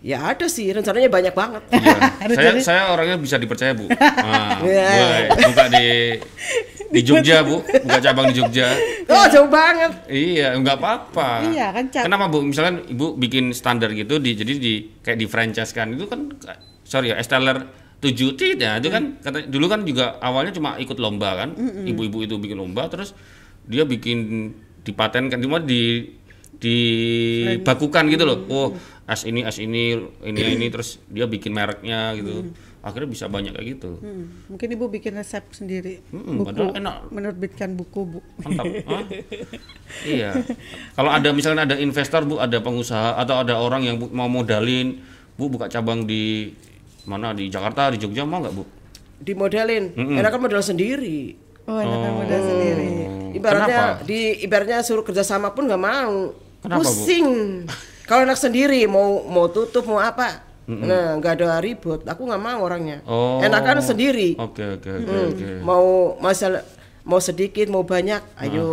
Ya 0.04 0.20
ada 0.20 0.44
sih, 0.52 0.68
rencananya 0.68 1.08
banyak 1.08 1.32
banget. 1.32 1.64
Iya. 1.72 1.96
Harus 2.28 2.36
saya 2.36 2.52
saya 2.60 2.82
orangnya 2.92 3.16
bisa 3.16 3.40
dipercaya 3.40 3.72
bu. 3.72 3.88
Nah, 3.88 4.60
Iya. 4.68 4.88
boleh 4.92 5.24
buka 5.48 5.64
di 5.72 5.86
di 6.92 7.00
Jogja 7.00 7.40
bu, 7.40 7.64
buka 7.64 7.98
cabang 8.04 8.28
di 8.28 8.36
Jogja. 8.36 8.68
Oh 9.08 9.24
jauh 9.32 9.48
banget. 9.48 10.04
Iya, 10.12 10.60
nggak 10.60 10.76
apa-apa. 10.76 11.48
Iya, 11.48 11.72
kan. 11.72 11.88
Kenapa 11.88 12.28
bu? 12.28 12.44
Misalnya 12.44 12.84
ibu 12.84 13.16
bikin 13.16 13.56
standar 13.56 13.96
gitu, 13.96 14.20
di, 14.20 14.36
jadi 14.36 14.52
di 14.60 14.72
kayak 15.00 15.16
di 15.16 15.24
franchise 15.24 15.72
kan 15.72 15.96
itu 15.96 16.04
kan, 16.04 16.36
sorry 16.84 17.08
ya, 17.08 17.16
Esteller 17.16 17.64
tujuh 18.04 18.36
tidak, 18.36 18.84
itu 18.84 18.92
kan 18.92 19.16
kata 19.24 19.48
dulu 19.48 19.72
kan 19.72 19.88
juga 19.88 20.20
awalnya 20.20 20.52
cuma 20.52 20.76
ikut 20.76 21.00
lomba 21.00 21.40
kan, 21.40 21.56
ibu-ibu 21.88 22.28
itu 22.28 22.36
bikin 22.36 22.60
lomba, 22.60 22.92
terus 22.92 23.16
dia 23.64 23.88
bikin 23.88 24.52
dipatenkan, 24.84 25.40
cuma 25.40 25.56
di 25.64 26.12
dibakukan 26.54 28.04
gitu 28.08 28.24
loh. 28.24 28.38
Oh, 28.48 28.68
as 29.04 29.22
ini, 29.22 29.40
as 29.40 29.56
ini, 29.56 29.94
ini, 30.20 30.40
ini, 30.54 30.66
terus 30.74 30.96
dia 31.06 31.24
bikin 31.24 31.50
mereknya 31.50 32.12
gitu. 32.14 32.48
Akhirnya 32.80 33.08
bisa 33.08 33.24
banyak 33.26 33.52
kayak 33.52 33.66
gitu. 33.70 33.96
Hmm, 33.96 34.44
mungkin 34.46 34.68
ibu 34.70 34.84
bikin 34.86 35.12
resep 35.14 35.40
sendiri, 35.50 36.04
Mm-mm, 36.06 36.36
buku, 36.36 36.46
padahal 36.46 36.72
enak. 36.74 36.96
menerbitkan 37.08 37.70
buku 37.72 38.00
bu. 38.06 38.20
mantap 38.38 38.64
Hah? 38.88 39.04
iya 40.04 40.36
kalau 40.92 41.08
ada 41.08 41.32
misalnya 41.32 41.64
ada 41.64 41.76
investor 41.76 42.22
bu 42.22 42.36
ada 42.36 42.58
pengusaha 42.58 43.16
atau 43.16 43.38
ada 43.38 43.56
orang 43.56 43.82
yang 43.82 43.96
bu- 43.96 44.10
mau 44.10 44.26
modalin 44.26 45.00
bu 45.32 45.48
buka 45.48 45.64
cabang 45.66 46.04
di 46.04 46.52
mana 47.04 47.32
di 47.32 47.48
Jakarta 47.48 47.88
di 47.88 47.96
Jogja 47.96 48.22
mau 48.22 48.38
nggak 48.38 48.52
bu 48.52 48.64
Dimodelin, 49.16 49.96
enakan 49.96 50.40
modal 50.42 50.60
sendiri. 50.60 51.32
Oh, 51.64 51.80
enakan 51.80 52.12
modal 52.18 52.40
sendiri. 52.42 52.88
Ibaratnya 53.32 53.80
Kenapa? 53.96 54.04
di 54.04 54.20
ibaratnya 54.38 54.78
suruh 54.80 55.00
kerjasama 55.00 55.48
pun 55.50 55.64
nggak 55.64 55.80
mau. 55.80 56.36
Kenapa, 56.60 56.84
Bu? 56.84 56.92
Kalau 58.04 58.22
anak 58.28 58.36
sendiri 58.36 58.84
mau 58.84 59.24
mau 59.24 59.48
tutup 59.48 59.84
mau 59.84 59.96
apa? 59.98 60.44
Nah 60.64 61.16
nggak 61.20 61.32
ada 61.40 61.60
ribut. 61.60 62.04
Aku 62.04 62.24
nggak 62.24 62.40
mau 62.40 62.60
orangnya. 62.64 63.04
Oh. 63.04 63.40
Enakan 63.40 63.84
sendiri. 63.84 64.36
oke 64.36 64.80
oke 64.80 64.88
oke 64.88 65.08
Hmm, 65.08 65.28
oke 65.32 65.48
Mau 65.60 65.86
masalah 66.18 66.64
mau 67.04 67.20
sedikit 67.20 67.68
mau 67.68 67.84
banyak, 67.84 68.20
ayo. 68.40 68.64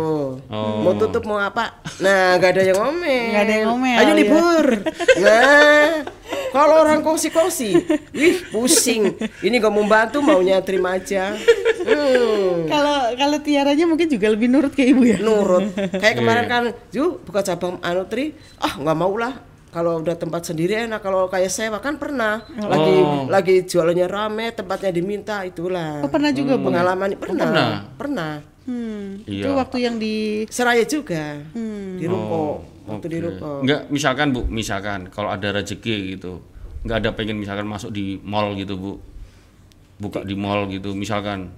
Oh. 0.42 0.80
Mau 0.80 0.96
tutup 0.96 1.22
mau 1.22 1.36
apa? 1.36 1.76
Nah, 2.00 2.36
nggak 2.36 2.50
ada 2.50 2.62
yang 2.64 2.78
ngomel. 2.80 3.24
Nggak 3.28 3.42
ada 3.42 3.52
yang 3.54 3.66
ngomel, 3.68 3.96
Ayo 3.96 4.08
ya. 4.08 4.16
libur. 4.16 4.66
Nah, 5.22 6.04
kalau 6.50 6.80
orang 6.80 7.00
kongsi-kongsi, 7.00 7.76
wih 8.10 8.36
pusing. 8.48 9.12
Ini 9.38 9.54
nggak 9.54 9.70
mau 9.70 9.84
bantu, 9.84 10.20
maunya 10.20 10.60
terima 10.60 10.96
aja. 10.96 11.36
Hmm. 11.82 12.64
Kalau 12.66 12.96
kalau 13.14 13.38
tiaranya 13.38 13.84
mungkin 13.84 14.06
juga 14.06 14.28
lebih 14.28 14.48
nurut 14.48 14.72
ke 14.72 14.86
ibu 14.86 15.02
ya. 15.02 15.18
nurut 15.18 15.66
kayak 16.02 16.14
kemarin 16.14 16.46
Iya. 16.46 16.50
kan 16.50 16.62
Ju 16.88 17.18
buka 17.20 17.42
cabang 17.42 17.82
anu 17.82 18.06
tri 18.06 18.32
ah 18.56 18.78
nggak 18.78 18.94
mau 18.94 19.10
lah 19.18 19.34
kalau 19.72 19.98
udah 19.98 20.14
tempat 20.14 20.44
sendiri 20.44 20.76
enak 20.78 21.00
kalau 21.00 21.26
kayak 21.26 21.48
sewa 21.48 21.80
kan 21.80 21.96
pernah 21.96 22.44
lagi 22.52 22.92
Oh. 22.94 23.24
lagi 23.26 23.64
jualannya 23.64 24.06
rame 24.06 24.52
tempatnya 24.52 24.92
diminta 24.92 25.40
itulah 25.42 26.04
Oh 26.04 26.08
pernah 26.08 26.28
juga 26.30 26.54
bu. 26.54 26.68
pengalaman 26.68 27.16
pernah 27.16 27.46
pernah? 27.46 27.70
pernah 27.96 28.32
Hmm, 28.62 29.26
Iya. 29.26 29.42
Itu 29.42 29.58
waktu 29.58 29.76
yang 29.80 29.98
di 29.98 30.14
seraya 30.46 30.86
juga 30.86 31.34
Hmm. 31.50 31.98
di 31.98 32.06
ruko 32.06 32.62
Oh, 32.86 32.94
waktu 32.94 33.06
di 33.08 33.18
oke. 33.18 33.26
ruko 33.26 33.50
Enggak, 33.58 33.90
misalkan 33.90 34.30
Bu, 34.30 34.46
misalkan 34.46 35.00
kalau 35.08 35.28
ada 35.28 35.50
rezeki 35.50 36.14
gitu. 36.14 36.38
Enggak 36.82 36.96
ada 37.02 37.10
pengen 37.10 37.42
misalkan 37.42 37.66
masuk 37.66 37.90
di 37.90 38.22
mall 38.22 38.54
gitu, 38.54 38.78
Bu. 38.78 38.92
Buka 39.98 40.22
di 40.22 40.34
mall 40.34 40.66
gitu, 40.68 40.94
misalkan. 40.94 41.50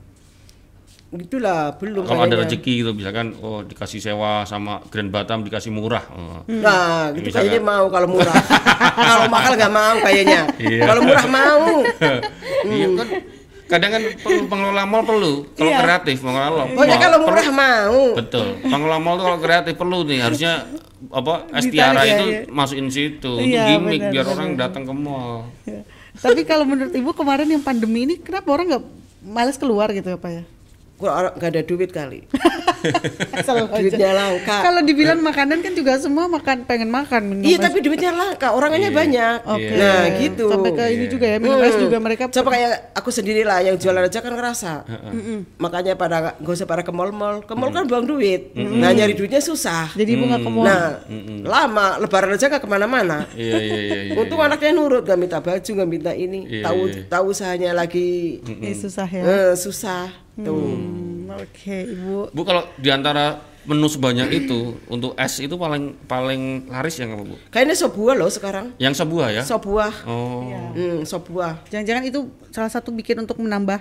Gitulah 1.16 1.74
belum 1.74 2.03
Kalau 2.03 2.20
ada 2.20 2.33
kayaknya. 2.33 2.44
rezeki 2.44 2.72
gitu, 2.77 2.90
misalkan 2.92 3.27
oh 3.38 3.62
dikasih 3.62 3.98
sewa 3.98 4.42
sama 4.42 4.83
Grand 4.87 5.09
Batam 5.09 5.40
dikasih 5.40 5.70
murah. 5.70 6.05
Oh. 6.09 6.42
Nah, 6.46 7.11
gitu 7.11 7.29
Misalkan. 7.29 7.46
kayaknya 7.46 7.61
mau 7.62 7.87
kalau 7.87 8.09
murah. 8.09 8.35
kalau 9.09 9.27
mahal 9.29 9.53
nggak 9.53 9.72
mau 9.72 9.96
kayaknya. 10.00 10.40
Iya. 10.57 10.83
Kalau 10.85 11.00
murah 11.03 11.27
mau. 11.27 11.66
Iya 12.66 12.88
kan 12.94 13.09
kadang 13.64 13.90
kan 13.92 14.03
pengelola 14.44 14.85
mall 14.85 15.03
perlu 15.03 15.33
kalau 15.50 15.68
Iya. 15.68 15.81
kreatif 15.81 16.16
pengelola 16.18 16.53
mall 16.62 16.68
Pokoknya 16.70 16.98
kalau 16.98 17.18
murah 17.18 17.40
perlu. 17.42 17.57
mau. 17.59 18.00
betul 18.14 18.46
pengelola 18.62 18.98
mall 18.98 19.14
tuh 19.14 19.24
kalau 19.24 19.38
kreatif 19.38 19.74
perlu 19.74 19.98
nih 20.03 20.20
harusnya 20.20 20.53
apa 21.07 21.35
es 21.50 21.64
Ditarik 21.64 21.72
tiara 21.72 22.03
ya, 22.03 22.12
itu 22.14 22.27
iya. 22.27 22.40
masukin 22.46 22.88
situ 22.88 23.33
Iya, 23.35 23.40
untuk 23.40 23.68
gimmick 23.70 24.00
benar, 24.00 24.12
biar 24.12 24.24
benar, 24.24 24.35
orang 24.35 24.48
datang 24.55 24.83
ke 24.85 24.94
mall 24.94 25.48
Tapi 26.14 26.40
kalau 26.42 26.64
menurut 26.64 26.92
ibu 26.92 27.11
kemarin 27.11 27.48
yang 27.48 27.61
pandemi 27.61 28.05
ini 28.05 28.14
kenapa 28.16 28.48
orang 28.48 28.66
nggak 28.70 28.85
males 29.24 29.57
keluar 29.57 29.88
gitu 29.90 30.09
apa 30.11 30.29
ya? 30.31 30.42
Orang 31.07 31.33
nggak 31.35 31.51
ada 31.51 31.62
duit 31.62 31.90
kali. 31.90 32.21
Duitnya 33.75 34.12
langka. 34.12 34.61
Kalau 34.61 34.85
dibilang 34.85 35.17
makanan 35.19 35.64
kan 35.64 35.73
juga 35.73 35.97
semua 35.97 36.29
makan 36.29 36.64
pengen 36.64 36.93
makan 36.93 37.23
minum 37.25 37.45
Iya, 37.45 37.57
es. 37.57 37.62
tapi 37.62 37.81
duitnya 37.81 38.12
langka, 38.12 38.53
orangnya 38.53 38.93
Iya. 38.93 38.93
banyak. 38.93 39.37
Oke. 39.49 39.73
Nah, 39.73 40.03
gitu. 40.21 40.45
Sampai 40.53 40.71
ke 40.71 40.85
ini 40.93 41.07
juga 41.09 41.27
ya 41.27 41.38
minum 41.40 41.57
es 41.61 41.77
juga 41.77 41.97
mereka 41.97 42.29
Coba 42.29 42.49
kayak 42.53 42.93
aku 42.93 43.09
sendiri 43.09 43.40
lah 43.40 43.64
yang 43.64 43.81
jualan 43.81 44.05
aja 44.05 44.21
kan 44.21 44.33
ngerasa. 44.33 44.73
Makanya 45.57 45.97
pada 45.97 46.37
nggak 46.37 46.53
usah 46.53 46.69
pada 46.69 46.85
ke 46.85 46.93
mall-mall. 46.93 47.40
Ke 47.40 47.57
mall 47.57 47.73
kan 47.73 47.88
buang 47.88 48.05
duit. 48.05 48.53
Nah, 48.55 48.93
nyari 48.93 49.17
duitnya 49.17 49.40
susah. 49.40 49.88
jadi 49.95 50.11
ibu 50.11 50.29
nggak 50.29 50.43
ke 50.43 50.51
mall. 50.51 50.67
Nah, 50.69 51.01
lama 51.40 51.97
lebaran 51.99 52.37
aja 52.37 52.47
nggak 52.47 52.62
ke 52.62 52.69
mana-mana. 52.69 53.25
iya 53.33 53.57
iya 53.57 53.79
iya, 53.81 53.99
iya. 54.11 54.14
Untung 54.14 54.38
anaknya 54.38 54.77
nurut, 54.77 55.03
gak 55.03 55.17
minta 55.17 55.40
baju, 55.40 55.71
gak 55.73 55.88
minta 55.88 56.12
ini. 56.12 56.61
Tahu 56.61 57.09
tahu 57.09 57.25
usahanya 57.33 57.73
lagi 57.73 58.40
Ini 58.40 58.77
susah 58.77 59.09
ya. 59.09 59.23
eh, 59.25 59.53
susah. 59.57 60.24
Tuh. 60.37 60.51
Hmm, 60.51 61.31
Oke 61.33 61.79
ibu. 61.85 62.27
bu 62.29 62.40
kalau 62.42 62.66
di 62.75 62.88
antara 62.88 63.38
menu 63.62 63.87
sebanyak 63.87 64.29
itu 64.37 64.77
untuk 64.85 65.14
es 65.14 65.38
itu 65.38 65.55
paling 65.55 65.97
paling 66.05 66.42
laris 66.66 66.97
yang 66.97 67.12
apa 67.12 67.25
bu 67.25 67.37
Kayaknya 67.49 67.75
sop 67.75 67.92
buah 67.92 68.14
loh 68.14 68.29
sekarang. 68.29 68.66
yang 68.77 68.92
sebuah 68.92 69.27
ya 69.31 69.42
Sop 69.42 69.62
buah. 69.64 69.94
oh 70.05 70.73
Hmm, 70.73 71.03
sop 71.03 71.27
buah. 71.27 71.62
Jangan-jangan 71.66 72.03
itu 72.05 72.20
salah 72.49 72.68
satu 72.68 72.90
bikin 72.90 73.18
untuk 73.18 73.38
menambah 73.38 73.79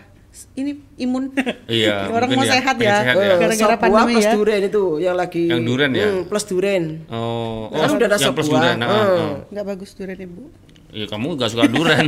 ini 0.53 0.77
imun. 0.97 1.29
Iya, 1.65 2.05
Orang 2.15 2.29
mau 2.31 2.41
ya, 2.41 2.53
sehat 2.53 2.75
ya. 2.79 2.95
sehat 3.01 3.15
Eh, 3.15 3.21
ya. 3.23 3.35
Gara-gara 3.35 3.53
sop 3.55 3.69
buah 3.75 3.77
pandemi 3.83 4.13
plus 4.13 4.25
ya. 4.25 4.33
durian 4.33 4.61
itu 4.63 4.83
yang 4.99 5.15
lagi 5.15 5.43
Yang 5.45 5.61
durian 5.63 5.91
ya? 5.91 6.05
Hmm, 6.07 6.21
plus 6.23 6.45
durian. 6.47 6.83
oh 7.07 7.69
Kan 7.69 7.89
udah 7.91 8.07
ada 8.07 8.15
yang 8.15 8.23
sop 8.23 8.35
buah. 8.35 8.45
durian 8.47 8.77
nah, 8.77 8.87
Hmm. 8.87 8.97
oh. 9.11 9.33
Nggak 9.49 9.65
bagus 9.67 9.89
durian 9.93 10.19
ibu. 10.19 10.43
Iya 10.93 11.10
kamu 11.10 11.41
gak 11.41 11.49
suka 11.49 11.65
durian 11.65 12.06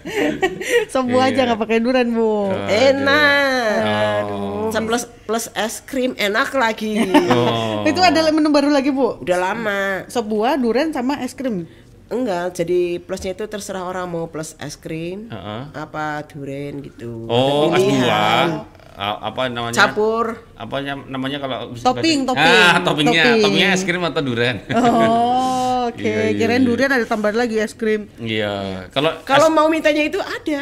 Semua 0.92 1.32
aja 1.32 1.48
nggak 1.48 1.60
pakai 1.64 1.78
durian 1.80 2.12
bu. 2.12 2.52
Enak. 2.68 4.24
oh. 4.28 4.68
Sama 4.68 4.86
plus 4.92 5.04
plus 5.24 5.46
es 5.56 5.80
krim 5.80 6.12
enak 6.20 6.52
lagi. 6.52 7.08
oh. 7.32 7.80
Itu 7.88 8.04
ada 8.04 8.20
menu 8.28 8.52
baru 8.52 8.68
lagi 8.68 8.92
bu. 8.92 9.24
Udah 9.24 9.38
lama. 9.40 10.04
Sop 10.12 10.28
buah, 10.28 10.60
durian 10.60 10.92
sama 10.92 11.24
es 11.24 11.32
krim. 11.32 11.64
Enggak, 12.10 12.58
jadi 12.58 12.98
plusnya 12.98 13.38
itu 13.38 13.46
terserah 13.46 13.86
orang 13.86 14.10
mau 14.10 14.26
plus 14.26 14.58
es 14.58 14.74
krim, 14.74 15.30
Heeh. 15.30 15.62
apa 15.78 16.26
durian 16.26 16.82
gitu. 16.82 17.30
Oh, 17.30 17.70
es 17.70 17.78
pilihan. 17.86 18.66
buah. 18.66 18.79
Ah, 19.00 19.32
apa 19.32 19.48
namanya? 19.48 19.72
Campur. 19.72 20.44
Apa 20.60 20.84
namanya 20.84 21.40
kalau 21.40 21.72
Topping, 21.72 22.28
topping, 22.28 22.52
Ah, 22.52 22.84
toppingnya, 22.84 23.24
topping. 23.24 23.40
toppingnya 23.40 23.68
es 23.72 23.82
krim 23.88 24.04
atau 24.04 24.20
durian? 24.20 24.60
Oh, 24.76 25.88
oke. 25.88 26.04
Iya, 26.04 26.28
iya, 26.28 26.36
Kirain 26.36 26.60
iya. 26.60 26.68
durian 26.68 26.92
ada 26.92 27.06
tambahan 27.08 27.40
lagi 27.40 27.56
es 27.64 27.72
krim. 27.72 28.12
Iya. 28.20 28.84
Kalau 28.92 29.16
Kalau 29.24 29.48
mau 29.48 29.72
mintanya 29.72 30.04
itu 30.04 30.20
ada. 30.20 30.60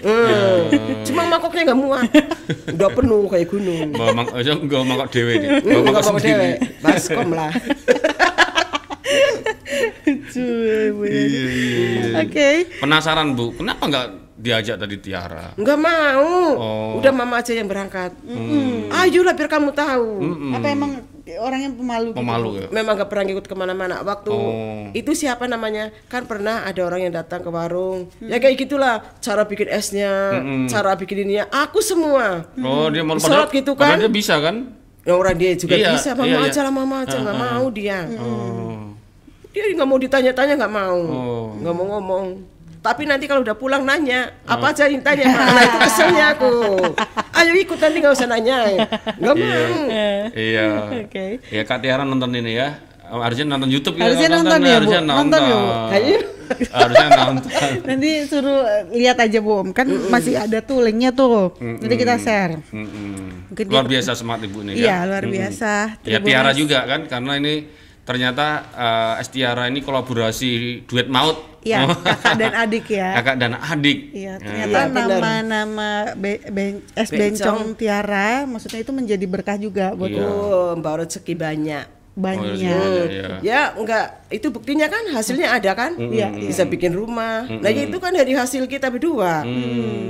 Hmm. 0.00 0.72
Cuma 1.06 1.28
mangkoknya 1.28 1.68
nggak 1.68 1.80
muat. 1.84 2.08
Udah 2.72 2.90
penuh 2.96 3.28
kayak 3.28 3.44
gunung. 3.52 3.92
bawa 3.92 4.24
mang 4.24 4.28
oh, 4.32 4.40
enggak 4.40 4.80
mangkok 4.80 5.08
dewe 5.12 5.32
nih. 5.36 5.48
Bawa 5.60 5.80
mangkok 5.84 6.04
sendiri. 6.16 6.50
Baskom 6.80 7.28
lah. 7.36 7.52
Iya, 10.36 10.94
iya. 10.94 12.22
Oke. 12.22 12.48
Penasaran 12.78 13.34
Bu, 13.34 13.56
kenapa 13.56 13.82
nggak 13.88 14.25
diajak 14.46 14.76
tadi 14.78 14.96
Tiara? 15.02 15.50
Enggak 15.58 15.78
mau. 15.78 16.30
Oh. 16.54 17.02
Udah 17.02 17.10
mama 17.10 17.42
aja 17.42 17.50
yang 17.50 17.66
berangkat. 17.66 18.14
Ayolah 18.94 19.34
biar 19.34 19.50
kamu 19.50 19.74
tahu. 19.74 20.08
Apa 20.54 20.66
emang 20.70 21.02
orang 21.42 21.60
yang 21.66 21.74
pemalu? 21.74 22.08
gitu? 22.14 22.18
Pemalu 22.22 22.48
ya? 22.54 22.66
Memang 22.70 22.92
gak 22.94 23.10
pernah 23.10 23.24
ngikut 23.26 23.46
ke 23.50 23.54
mana-mana. 23.58 23.98
Waktu 24.00 24.30
Oh. 24.30 24.86
itu 24.94 25.10
siapa 25.10 25.50
namanya? 25.50 25.90
Kan 26.06 26.30
pernah 26.30 26.62
ada 26.62 26.78
orang 26.86 27.10
yang 27.10 27.14
datang 27.14 27.42
ke 27.42 27.50
warung. 27.50 28.06
Ya 28.22 28.38
kayak 28.38 28.62
gitulah. 28.62 29.02
Cara 29.18 29.42
bikin 29.42 29.66
esnya, 29.66 30.38
cara 30.70 30.94
bikin 30.94 31.26
ininya. 31.26 31.50
Aku 31.50 31.82
semua. 31.82 32.46
Oh, 32.62 32.86
dia 32.86 33.02
mau 33.02 33.18
Sholat 33.18 33.50
gitu 33.50 33.74
kan? 33.74 33.98
Padahal 33.98 34.06
dia 34.06 34.12
bisa 34.12 34.38
kan? 34.38 34.70
Ya 35.06 35.14
orang 35.14 35.34
dia 35.38 35.54
juga 35.54 35.74
Iya, 35.78 35.94
bisa. 35.94 36.10
Mama 36.14 36.26
iya, 36.26 36.38
iya. 36.38 36.50
aja 36.50 36.60
lah 36.66 36.72
mama 36.74 36.96
aja. 37.06 37.16
Nggak 37.18 37.38
mau 37.38 37.64
dia. 37.70 37.98
Oh. 38.18 38.90
Dia 39.54 39.62
nggak 39.72 39.88
mau 39.88 39.98
ditanya-tanya 39.98 40.54
nggak 40.58 40.74
mau. 40.74 40.98
Oh. 40.98 41.46
Nggak 41.58 41.74
mau 41.74 41.86
ngomong. 41.98 42.26
Tapi 42.86 43.02
nanti 43.02 43.26
kalau 43.26 43.42
udah 43.42 43.52
pulang 43.52 43.82
nanya, 43.82 44.30
apa 44.44 44.70
aja 44.70 44.86
yang 44.86 45.02
tanya, 45.02 45.26
Nah 45.26 45.58
itu 45.60 45.78
keselnya 45.80 46.24
aku. 46.32 46.52
Ayo 47.34 47.52
ikut 47.52 47.74
nanti 47.76 47.96
nggak 47.98 48.14
usah 48.14 48.28
nanya. 48.28 48.56
Nggak 49.16 49.34
Iya. 49.34 49.58
mau. 49.58 49.74
Iya. 50.32 50.66
Oke. 51.02 51.24
Ya 51.48 51.62
Kak 51.62 51.82
Tiara 51.82 52.02
nonton 52.02 52.30
ini 52.32 52.54
ya. 52.54 52.78
Harusnya 53.02 53.46
nonton 53.48 53.68
YouTube 53.68 53.96
ya. 53.96 54.06
Harusnya 54.06 54.28
nonton 54.32 54.60
ya, 54.60 54.66
Bu. 54.66 54.74
Harusnya 54.76 55.00
Nonton 55.02 55.42
ya, 55.42 55.58
Harusnya 56.72 57.08
nonton. 57.16 57.50
Nanti 57.84 58.10
suruh 58.24 58.60
lihat 58.90 59.18
aja 59.18 59.38
bu, 59.38 59.66
kan 59.72 59.86
masih 60.08 60.34
ada 60.36 60.58
tuh 60.58 60.78
linknya 60.80 61.10
tuh. 61.10 61.54
Nanti 61.58 61.94
kita 61.94 62.18
share. 62.18 62.62
Luar 63.66 63.86
dia- 63.86 63.98
biasa 63.98 64.14
semangat 64.14 64.46
ibu 64.46 64.62
ini 64.62 64.74
Iya 64.76 65.02
ya. 65.02 65.06
luar 65.06 65.24
biasa. 65.24 66.02
Ya. 66.02 66.18
Tiara 66.18 66.50
juga 66.50 66.82
kan 66.82 67.06
karena 67.06 67.32
ini 67.36 67.54
ternyata 68.06 68.46
eh, 68.70 69.20
S 69.20 69.28
Tiara 69.28 69.66
ini 69.66 69.82
kolaborasi 69.82 70.50
duet 70.84 71.06
maut. 71.06 71.58
Iya 71.60 71.82
Oh. 71.82 71.98
kakak 71.98 72.34
dan 72.36 72.52
adik 72.56 72.86
ya. 72.88 73.10
Kakak 73.18 73.36
dan 73.36 73.52
adik. 73.54 73.98
Iya 74.12 74.32
Nah, 74.32 74.40
ternyata 74.40 74.78
Iya, 74.78 74.86
benar. 74.88 75.08
nama-nama 75.10 75.90
be- 76.14 76.46
ben- 76.46 76.78
es 76.94 77.10
Bencong. 77.10 77.18
bencong 77.18 77.60
Tiara, 77.74 78.30
maksudnya 78.44 78.80
itu 78.80 78.92
menjadi 78.92 79.26
berkah 79.26 79.58
juga 79.58 79.90
buat 79.92 80.06
Iya. 80.08 80.22
oh, 80.22 80.72
bawa 80.76 81.02
rezeki 81.02 81.34
banyak. 81.34 81.86
banyak. 82.14 82.48
Oh, 82.48 82.56
iya, 82.56 82.80
iya. 83.04 83.26
Ya 83.42 83.60
enggak, 83.72 84.24
itu 84.30 84.48
buktinya 84.48 84.86
kan 84.86 85.04
hasilnya 85.10 85.52
ada 85.52 85.74
kan? 85.74 85.98
Iya, 85.98 86.32
Bisa 86.32 86.64
bikin 86.64 86.94
rumah. 86.94 87.44
Nah 87.44 87.68
ya 87.68 87.84
itu 87.84 87.98
kan 87.98 88.08
dari 88.10 88.32
hasil 88.32 88.64
kita 88.64 88.88
berdua. 88.88 89.44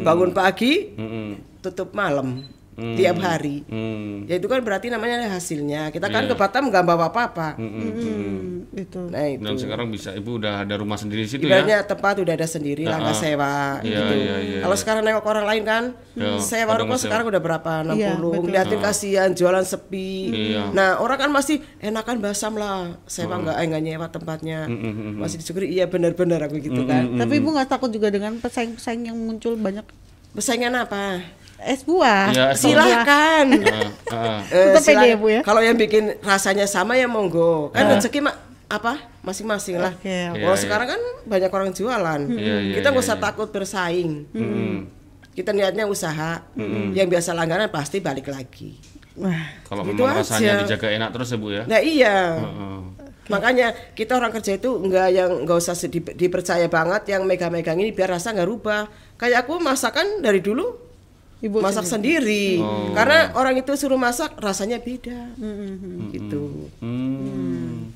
Bangun 0.05 0.31
pagi, 0.31 0.93
Mm-mm. 0.93 1.59
tutup 1.59 1.91
malam, 1.91 2.47
tiap 2.77 3.17
hari. 3.19 3.65
Hmm. 3.65 4.29
Ya 4.29 4.37
itu 4.37 4.47
kan 4.47 4.61
berarti 4.61 4.93
namanya 4.93 5.25
ada 5.25 5.29
hasilnya. 5.35 5.89
Kita 5.89 6.07
kan 6.07 6.25
Iya. 6.25 6.31
ke 6.31 6.35
Batam 6.37 6.69
nggak 6.69 6.85
bawa 6.85 7.09
apa-apa. 7.09 7.57
Hmm, 7.57 8.69
itu. 8.71 9.01
Nah 9.09 9.25
itu. 9.25 9.41
Dan 9.41 9.57
sekarang 9.57 9.89
bisa 9.89 10.13
ibu 10.13 10.37
udah 10.37 10.63
ada 10.63 10.77
rumah 10.77 10.95
sendiri 10.95 11.25
di 11.25 11.31
situ 11.33 11.49
ya. 11.49 11.57
Ibaratnya 11.61 11.79
tempat 11.83 12.15
udah 12.21 12.35
ada 12.37 12.45
sendiri 12.45 12.85
lah 12.85 13.01
nggak 13.01 13.17
sewa 13.17 13.81
Iya, 13.81 13.97
gitu. 13.97 14.13
iya, 14.15 14.37
iya, 14.39 14.59
Kalau 14.61 14.77
sekarang 14.77 15.01
nengok 15.03 15.25
orang 15.25 15.47
lain 15.47 15.63
kan 15.65 15.85
Ya, 16.13 16.41
sewa 16.41 16.73
rumah 16.77 16.97
sekarang 16.97 17.29
udah 17.29 17.41
berapa 17.41 17.73
60 17.85 17.97
Iya, 17.97 18.11
betul. 18.17 18.43
ngeliatin 18.45 18.79
kasihan 18.81 19.31
jualan 19.33 19.65
sepi. 19.65 20.13
Iya. 20.53 20.63
Nah, 20.73 21.01
orang 21.01 21.17
kan 21.17 21.31
masih 21.33 21.61
enakan 21.81 22.21
basam 22.21 22.57
lah. 22.57 23.01
Sewa 23.05 23.41
nggak 23.41 23.57
eh, 23.57 23.65
nggak 23.69 23.83
nyewa 23.83 24.07
tempatnya. 24.09 24.69
Masih 25.17 25.41
disyukuri 25.41 25.73
iya 25.73 25.89
benar-benar 25.89 26.45
aku 26.45 26.61
gitu 26.61 26.85
kan. 26.85 27.17
Tapi 27.17 27.41
ibu 27.41 27.49
nggak 27.49 27.69
takut 27.69 27.89
juga 27.89 28.13
dengan 28.13 28.37
pesaing-pesaing 28.37 29.09
yang 29.09 29.17
muncul 29.17 29.57
banyak 29.57 29.85
Pesaingan 30.37 30.77
apa? 30.77 31.25
Es 31.59 31.81
buah. 31.83 32.31
Iya, 32.31 32.45
es. 32.51 32.61
Silahkan. 32.61 33.47
Tetap 34.51 34.75
pede 34.75 34.81
silakan. 34.83 35.07
ya, 35.07 35.17
Bu, 35.17 35.27
ya? 35.31 35.41
Kalau 35.41 35.61
yang 35.61 35.75
bikin 35.75 36.19
rasanya 36.21 36.65
sama 36.65 36.95
ya 36.95 37.07
monggo. 37.07 37.71
Kan 37.71 37.87
Ah. 37.87 37.91
rezeki 37.95 38.21
mak 38.21 38.37
apa 38.67 38.99
masing-masing 39.23 39.79
lah. 39.79 39.95
Oke, 39.95 40.11
oke. 40.29 40.41
Kalau 40.41 40.53
Iya, 40.53 40.61
sekarang 40.61 40.89
kan 40.89 41.01
banyak 41.25 41.51
orang 41.51 41.71
jualan. 41.71 42.21
Iya, 42.29 42.57
iya, 42.61 42.75
Kita 42.75 42.89
nggak 42.89 42.99
iya, 42.99 43.09
usah 43.09 43.17
iya. 43.17 43.25
takut 43.25 43.49
bersaing. 43.49 44.13
Mm-mm. 44.29 44.75
Kita 45.33 45.51
niatnya 45.51 45.85
usaha. 45.85 46.43
Yang 46.93 47.07
biasa 47.09 47.31
langganan 47.31 47.69
pasti 47.69 47.99
balik 47.99 48.27
lagi. 48.27 48.75
Wah, 49.17 49.49
Kalau 49.65 49.81
Gitu 49.83 49.97
memang 49.97 50.19
rasanya 50.19 50.51
aja. 50.53 50.63
dijaga 50.63 50.89
enak 50.93 51.09
terus 51.11 51.29
ya 51.31 51.37
bu 51.37 51.49
ya. 51.49 51.63
Nah 51.65 51.81
iya. 51.81 52.17
Heeh. 52.37 52.79
Makanya 53.27 53.67
kita 53.93 54.15
orang 54.15 54.31
kerja 54.31 54.55
itu 54.55 54.71
nggak 54.71 55.09
yang 55.11 55.31
nggak 55.43 55.57
usah 55.57 55.75
di- 55.83 56.15
dipercaya 56.15 56.69
banget 56.69 57.03
yang 57.09 57.25
megang-megang 57.25 57.75
ini 57.77 57.91
biar 57.91 58.13
rasa 58.13 58.31
nggak 58.31 58.45
rubah. 58.45 58.87
Kayak 59.17 59.43
aku 59.43 59.59
masakan 59.59 60.21
dari 60.21 60.39
dulu 60.39 60.86
Ibu 61.37 61.61
masak 61.61 61.85
sendiri. 61.85 62.57
Karena 62.93 63.37
orang 63.37 63.61
itu 63.61 63.73
suruh 63.77 64.01
masak 64.01 64.33
rasanya 64.41 64.81
beda. 64.81 65.37
Gitu. 66.11 66.73
Hmm. 66.81 67.93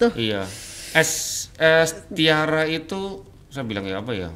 Tuh. 0.00 0.12
Iya. 0.16 0.48
Es 0.90 1.10
es 1.54 1.90
tiara 2.10 2.64
itu 2.64 3.22
saya 3.48 3.62
bilang 3.62 3.84
ya 3.84 4.00
apa 4.00 4.12
ya? 4.16 4.32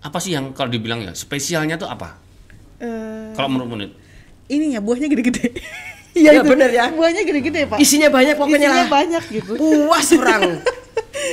Apa 0.00 0.20
sih 0.20 0.32
yang 0.32 0.52
kalau 0.52 0.68
dibilang 0.68 1.00
ya 1.00 1.12
spesialnya 1.12 1.76
tuh 1.76 1.88
apa? 1.88 2.16
Eh, 2.80 3.32
Kalau 3.36 3.48
menurut 3.52 3.68
Munit? 3.68 3.90
ininya 4.48 4.80
buahnya 4.80 5.08
gede-gede. 5.08 5.48
Iya, 6.10 6.42
itu. 6.42 6.50
bener 6.50 6.74
ya. 6.74 6.90
Buahnya 6.90 7.22
gede-gede, 7.22 7.70
Pak. 7.70 7.78
Isinya 7.78 8.10
banyak 8.10 8.34
pokoknya 8.34 8.66
Isinya 8.66 8.82
lah. 8.82 8.90
banyak 8.90 9.24
gitu. 9.30 9.54
Puas 9.54 10.10
orang. 10.10 10.42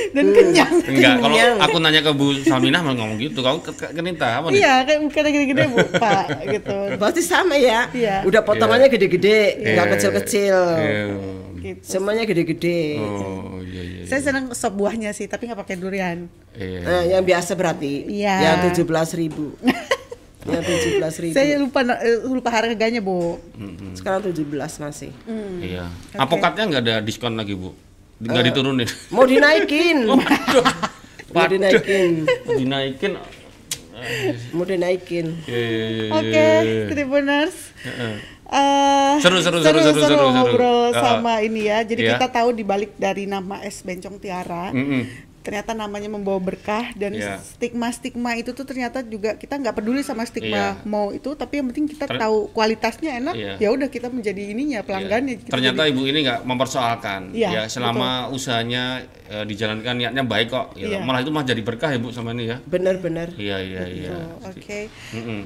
Dan 0.08 0.24
kenyang. 0.32 0.72
Enggak, 0.80 1.14
kalau 1.18 1.36
Kenyang. 1.36 1.56
aku 1.60 1.76
nanya 1.78 2.00
ke 2.00 2.12
Bu 2.12 2.26
Salminah 2.40 2.80
malah 2.80 2.96
ngomong 2.96 3.18
gitu. 3.18 3.38
Kau 3.40 3.60
ke, 3.60 3.72
ke, 3.72 3.86
kenita 3.92 4.40
apa 4.40 4.48
nih? 4.48 4.60
Iya, 4.60 4.74
kayak 4.82 4.98
gede-gede, 5.12 5.64
Bu, 5.68 5.78
Pak, 6.02 6.26
gitu. 6.48 6.76
Berarti 6.96 7.20
sama 7.20 7.54
ya. 7.54 7.88
Iya. 7.92 8.24
Udah 8.24 8.40
potongannya 8.40 8.88
gede-gede, 8.88 9.38
nggak 9.58 9.86
Eh, 9.86 9.90
kecil-kecil. 9.94 10.56
eh, 10.80 11.06
gitu. 11.60 11.82
Semuanya 11.84 12.24
gede-gede. 12.24 12.96
Oh, 12.98 13.60
iya 13.60 13.82
iya. 13.84 14.02
Saya 14.08 14.20
senang 14.24 14.50
sop 14.52 14.72
buahnya 14.74 15.12
sih, 15.12 15.28
tapi 15.28 15.46
nggak 15.46 15.60
pakai 15.60 15.76
durian. 15.76 16.24
Iya. 16.56 16.80
Nah, 16.82 17.02
yang 17.06 17.22
biasa 17.22 17.52
berarti. 17.52 18.08
Iya. 18.08 18.56
Yang 18.64 18.80
17.000 18.80 19.20
ribu. 19.20 19.46
yang 20.48 20.64
17.000 20.64 21.20
ribu. 21.20 21.34
Saya 21.36 21.60
lupa 21.60 21.80
eh, 22.00 22.18
lupa 22.24 22.48
harganya, 22.48 23.04
Bu. 23.04 23.36
Sekarang 23.92 24.24
17 24.24 24.48
masih. 24.80 25.12
Iya. 25.60 25.92
Apokatnya 26.16 26.64
nggak 26.66 26.82
ada 26.82 26.94
diskon 27.00 27.36
lagi, 27.36 27.52
Bu? 27.52 27.76
Nggak 28.18 28.36
Eh. 28.36 28.46
diturunin. 28.46 28.88
Mau 29.08 29.24
dinaikin. 29.24 29.98
Mau 30.08 30.18
Waduh. 31.30 31.50
dinaikin. 31.50 32.10
Dinaikin. 32.50 33.12
Mau 34.50 34.62
dinaikin. 34.62 35.26
Iya, 35.44 35.58
iya, 35.60 35.86
iya, 35.88 36.04
Oke, 36.12 36.46
iya. 36.64 36.86
Tribuners. 36.88 37.56
Heeh. 37.80 38.14
Eh, 38.48 39.14
Seru, 39.20 39.38
seru, 39.38 39.60
seru, 39.60 39.76
seru, 39.76 39.92
seru, 39.92 40.08
seru. 40.08 40.26
ngobrol 40.30 40.88
Eh, 40.88 40.96
sama 40.96 41.38
ini 41.40 41.68
ya. 41.68 41.84
Jadi 41.84 42.00
iya. 42.02 42.16
kita 42.16 42.32
tahu 42.32 42.54
dibalik 42.54 42.96
dari 42.96 43.28
nama 43.28 43.60
es 43.60 43.82
bencong 43.82 44.16
tiara, 44.16 44.72
Mm-mm. 44.72 45.04
Ternyata 45.48 45.72
namanya 45.72 46.06
membawa 46.06 46.36
berkah 46.38 46.92
dan 46.92 47.16
Iya. 47.16 47.40
stigma-stigma 47.40 48.36
itu 48.36 48.52
tuh 48.52 48.62
ternyata 48.62 49.00
juga 49.00 49.32
kita 49.32 49.56
nggak 49.56 49.72
peduli 49.72 50.04
sama 50.04 50.20
stigma 50.22 50.76
Iya. 50.76 50.84
mau 50.84 51.08
itu, 51.08 51.32
tapi 51.32 51.56
yang 51.56 51.72
penting 51.72 51.88
kita 51.88 52.04
Ter- 52.04 52.20
tahu 52.20 52.52
kualitasnya 52.52 53.16
enak. 53.16 53.32
Iya. 53.32 53.52
Ya 53.56 53.68
udah 53.70 53.88
kita 53.88 54.08
menjadi 54.08 54.42
ininya 54.46 54.84
pelanggannya. 54.84 55.40
Kita 55.40 55.48
Ternyata 55.50 55.82
jadi- 55.82 55.90
ibu 55.90 56.02
ini 56.04 56.18
nggak 56.20 56.40
mempersoalkan. 56.44 57.32
Iya, 57.32 57.48
ya 57.50 57.62
selama 57.66 58.28
usahanya 58.28 59.00
eh, 59.26 59.44
dijalankan 59.44 59.92
niatnya 59.94 60.20
baik 60.22 60.48
kok. 60.48 60.66
gitu. 60.74 60.88
Iya. 60.90 61.00
Malah 61.00 61.20
itu 61.20 61.30
mah 61.30 61.40
jadi 61.42 61.60
berkah 61.60 61.88
ya 61.88 61.96
bu 61.96 62.08
sama 62.10 62.32
ini 62.32 62.44
ya. 62.46 62.60
Bener-bener. 62.62 63.32
Iya 63.34 63.56
iya 63.58 63.82
iya. 63.86 64.10
Oh, 64.12 64.48
Oke. 64.48 64.92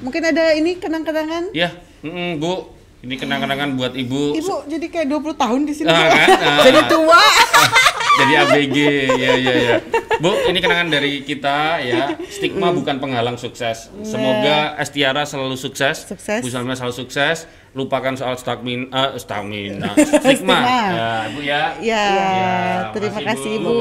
Mungkin 0.02 0.22
ada 0.24 0.50
ini 0.50 0.74
kenang-kenangan. 0.76 1.50
Ya, 1.52 1.70
mm-mm, 2.00 2.38
bu. 2.38 2.74
Ini 3.00 3.14
kenang-kenangan 3.16 3.74
buat 3.74 3.94
ibu. 3.94 4.30
Ibu 4.32 4.66
jadi 4.66 4.86
kayak 4.88 5.06
20 5.08 5.34
tahun 5.36 5.60
di 5.62 5.74
sini. 5.74 5.86
Ah, 5.88 6.06
kan? 6.08 6.28
Ah, 6.32 6.62
Jadi 6.62 6.80
tua. 6.86 7.22
jadi 8.14 8.32
ABG 8.44 8.76
ya 9.16 9.32
ya 9.36 9.54
ya 9.56 9.76
Bu 10.18 10.30
ini 10.46 10.58
kenangan 10.58 10.86
dari 10.86 11.24
kita 11.24 11.82
ya. 11.82 12.14
Stigma 12.28 12.70
bukan 12.70 12.96
penghalang 12.96 13.34
sukses. 13.34 13.90
Semoga 14.02 14.78
Estiara 14.78 15.26
selalu 15.26 15.58
sukses. 15.58 16.06
Sukses. 16.06 16.38
Bu 16.38 16.46
Salma 16.46 16.78
selalu 16.78 16.94
sukses. 16.94 17.44
Lupakan 17.72 18.14
soal 18.14 18.36
stamina 18.36 18.86
eh, 18.92 19.10
stamina 19.16 19.90
Stigma. 20.22 20.58
ya 20.62 21.10
Bu 21.28 21.40
ya. 21.42 21.62
Ya, 21.82 22.04
Ya, 22.06 22.52
terima 22.92 23.20
kasih 23.24 23.52
Bu. 23.58 23.66
Bu. 23.66 23.80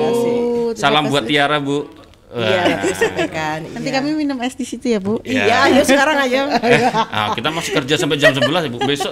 Terima 0.74 0.82
salam 0.82 1.04
kasih. 1.06 1.12
buat 1.14 1.24
Tiara 1.28 1.58
Bu 1.60 1.78
Iya, 2.32 2.48
Wah. 2.48 2.66
nanti 2.72 2.88
sampaikan. 2.96 3.60
Nanti 3.68 3.90
iya. 3.92 3.98
kami 4.00 4.10
minum 4.16 4.40
es 4.40 4.56
di 4.56 4.64
situ 4.64 4.88
ya 4.88 5.04
Bu. 5.04 5.20
Iya, 5.28 5.68
ayo 5.68 5.84
sekarang 5.84 6.18
ayo. 6.24 6.44
Eh, 6.72 6.88
ah, 6.88 7.36
kita 7.36 7.52
masih 7.52 7.72
kerja 7.76 8.00
sampai 8.00 8.16
jam 8.16 8.32
11 8.32 8.48
ya 8.48 8.70
Bu 8.72 8.80
besok 8.80 9.12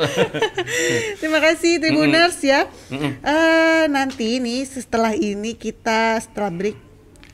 Terima 1.20 1.44
kasih 1.44 1.84
Tribuners 1.84 2.40
ya. 2.40 2.72
Eh, 2.96 3.84
nanti 3.92 4.40
nih 4.40 4.64
setelah 4.64 5.12
ini 5.12 5.58
kita 5.60 6.16
setelah 6.24 6.48
break 6.48 6.78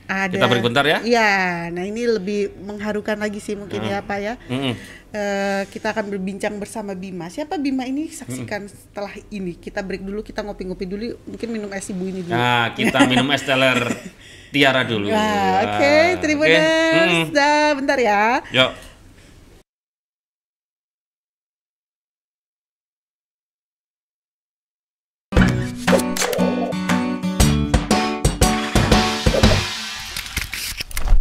ada 0.06 0.34
Kita 0.38 0.46
break 0.46 0.64
bentar 0.64 0.84
ya? 0.86 0.98
Iya, 1.02 1.30
nah 1.74 1.82
ini 1.82 2.06
lebih 2.06 2.54
mengharukan 2.62 3.18
lagi 3.18 3.42
sih 3.42 3.58
mungkin 3.58 3.82
ya 3.86 4.02
Pak 4.02 4.18
ya. 4.22 4.34
Mm-mm. 4.46 4.74
Eh, 5.16 5.62
kita 5.72 5.96
akan 5.96 6.12
berbincang 6.12 6.60
bersama 6.60 6.92
Bima. 6.92 7.32
Siapa 7.32 7.56
Bima 7.56 7.88
ini? 7.88 8.04
Saksikan 8.10 8.68
setelah 8.68 9.08
ini. 9.30 9.56
Kita 9.56 9.80
break 9.80 10.04
dulu, 10.04 10.20
kita 10.20 10.44
ngopi-ngopi 10.44 10.84
dulu. 10.84 11.16
Mungkin 11.24 11.48
minum 11.48 11.72
es 11.72 11.88
ibu 11.88 12.04
ini 12.04 12.20
dulu. 12.20 12.36
nah 12.36 12.68
kita 12.70 13.08
minum 13.08 13.24
es 13.32 13.40
teler 13.40 13.80
Tiara 14.52 14.84
dulu 14.84 15.08
Nah, 15.08 15.64
oke, 15.64 15.88
Ah, 15.88 16.10
Tribuners. 16.16 16.60
oke. 16.60 17.00
Mm-mm. 17.00 17.24
Dah, 17.32 17.68
bentar 17.72 17.98
ya. 17.98 18.24
Yuk 18.52 18.70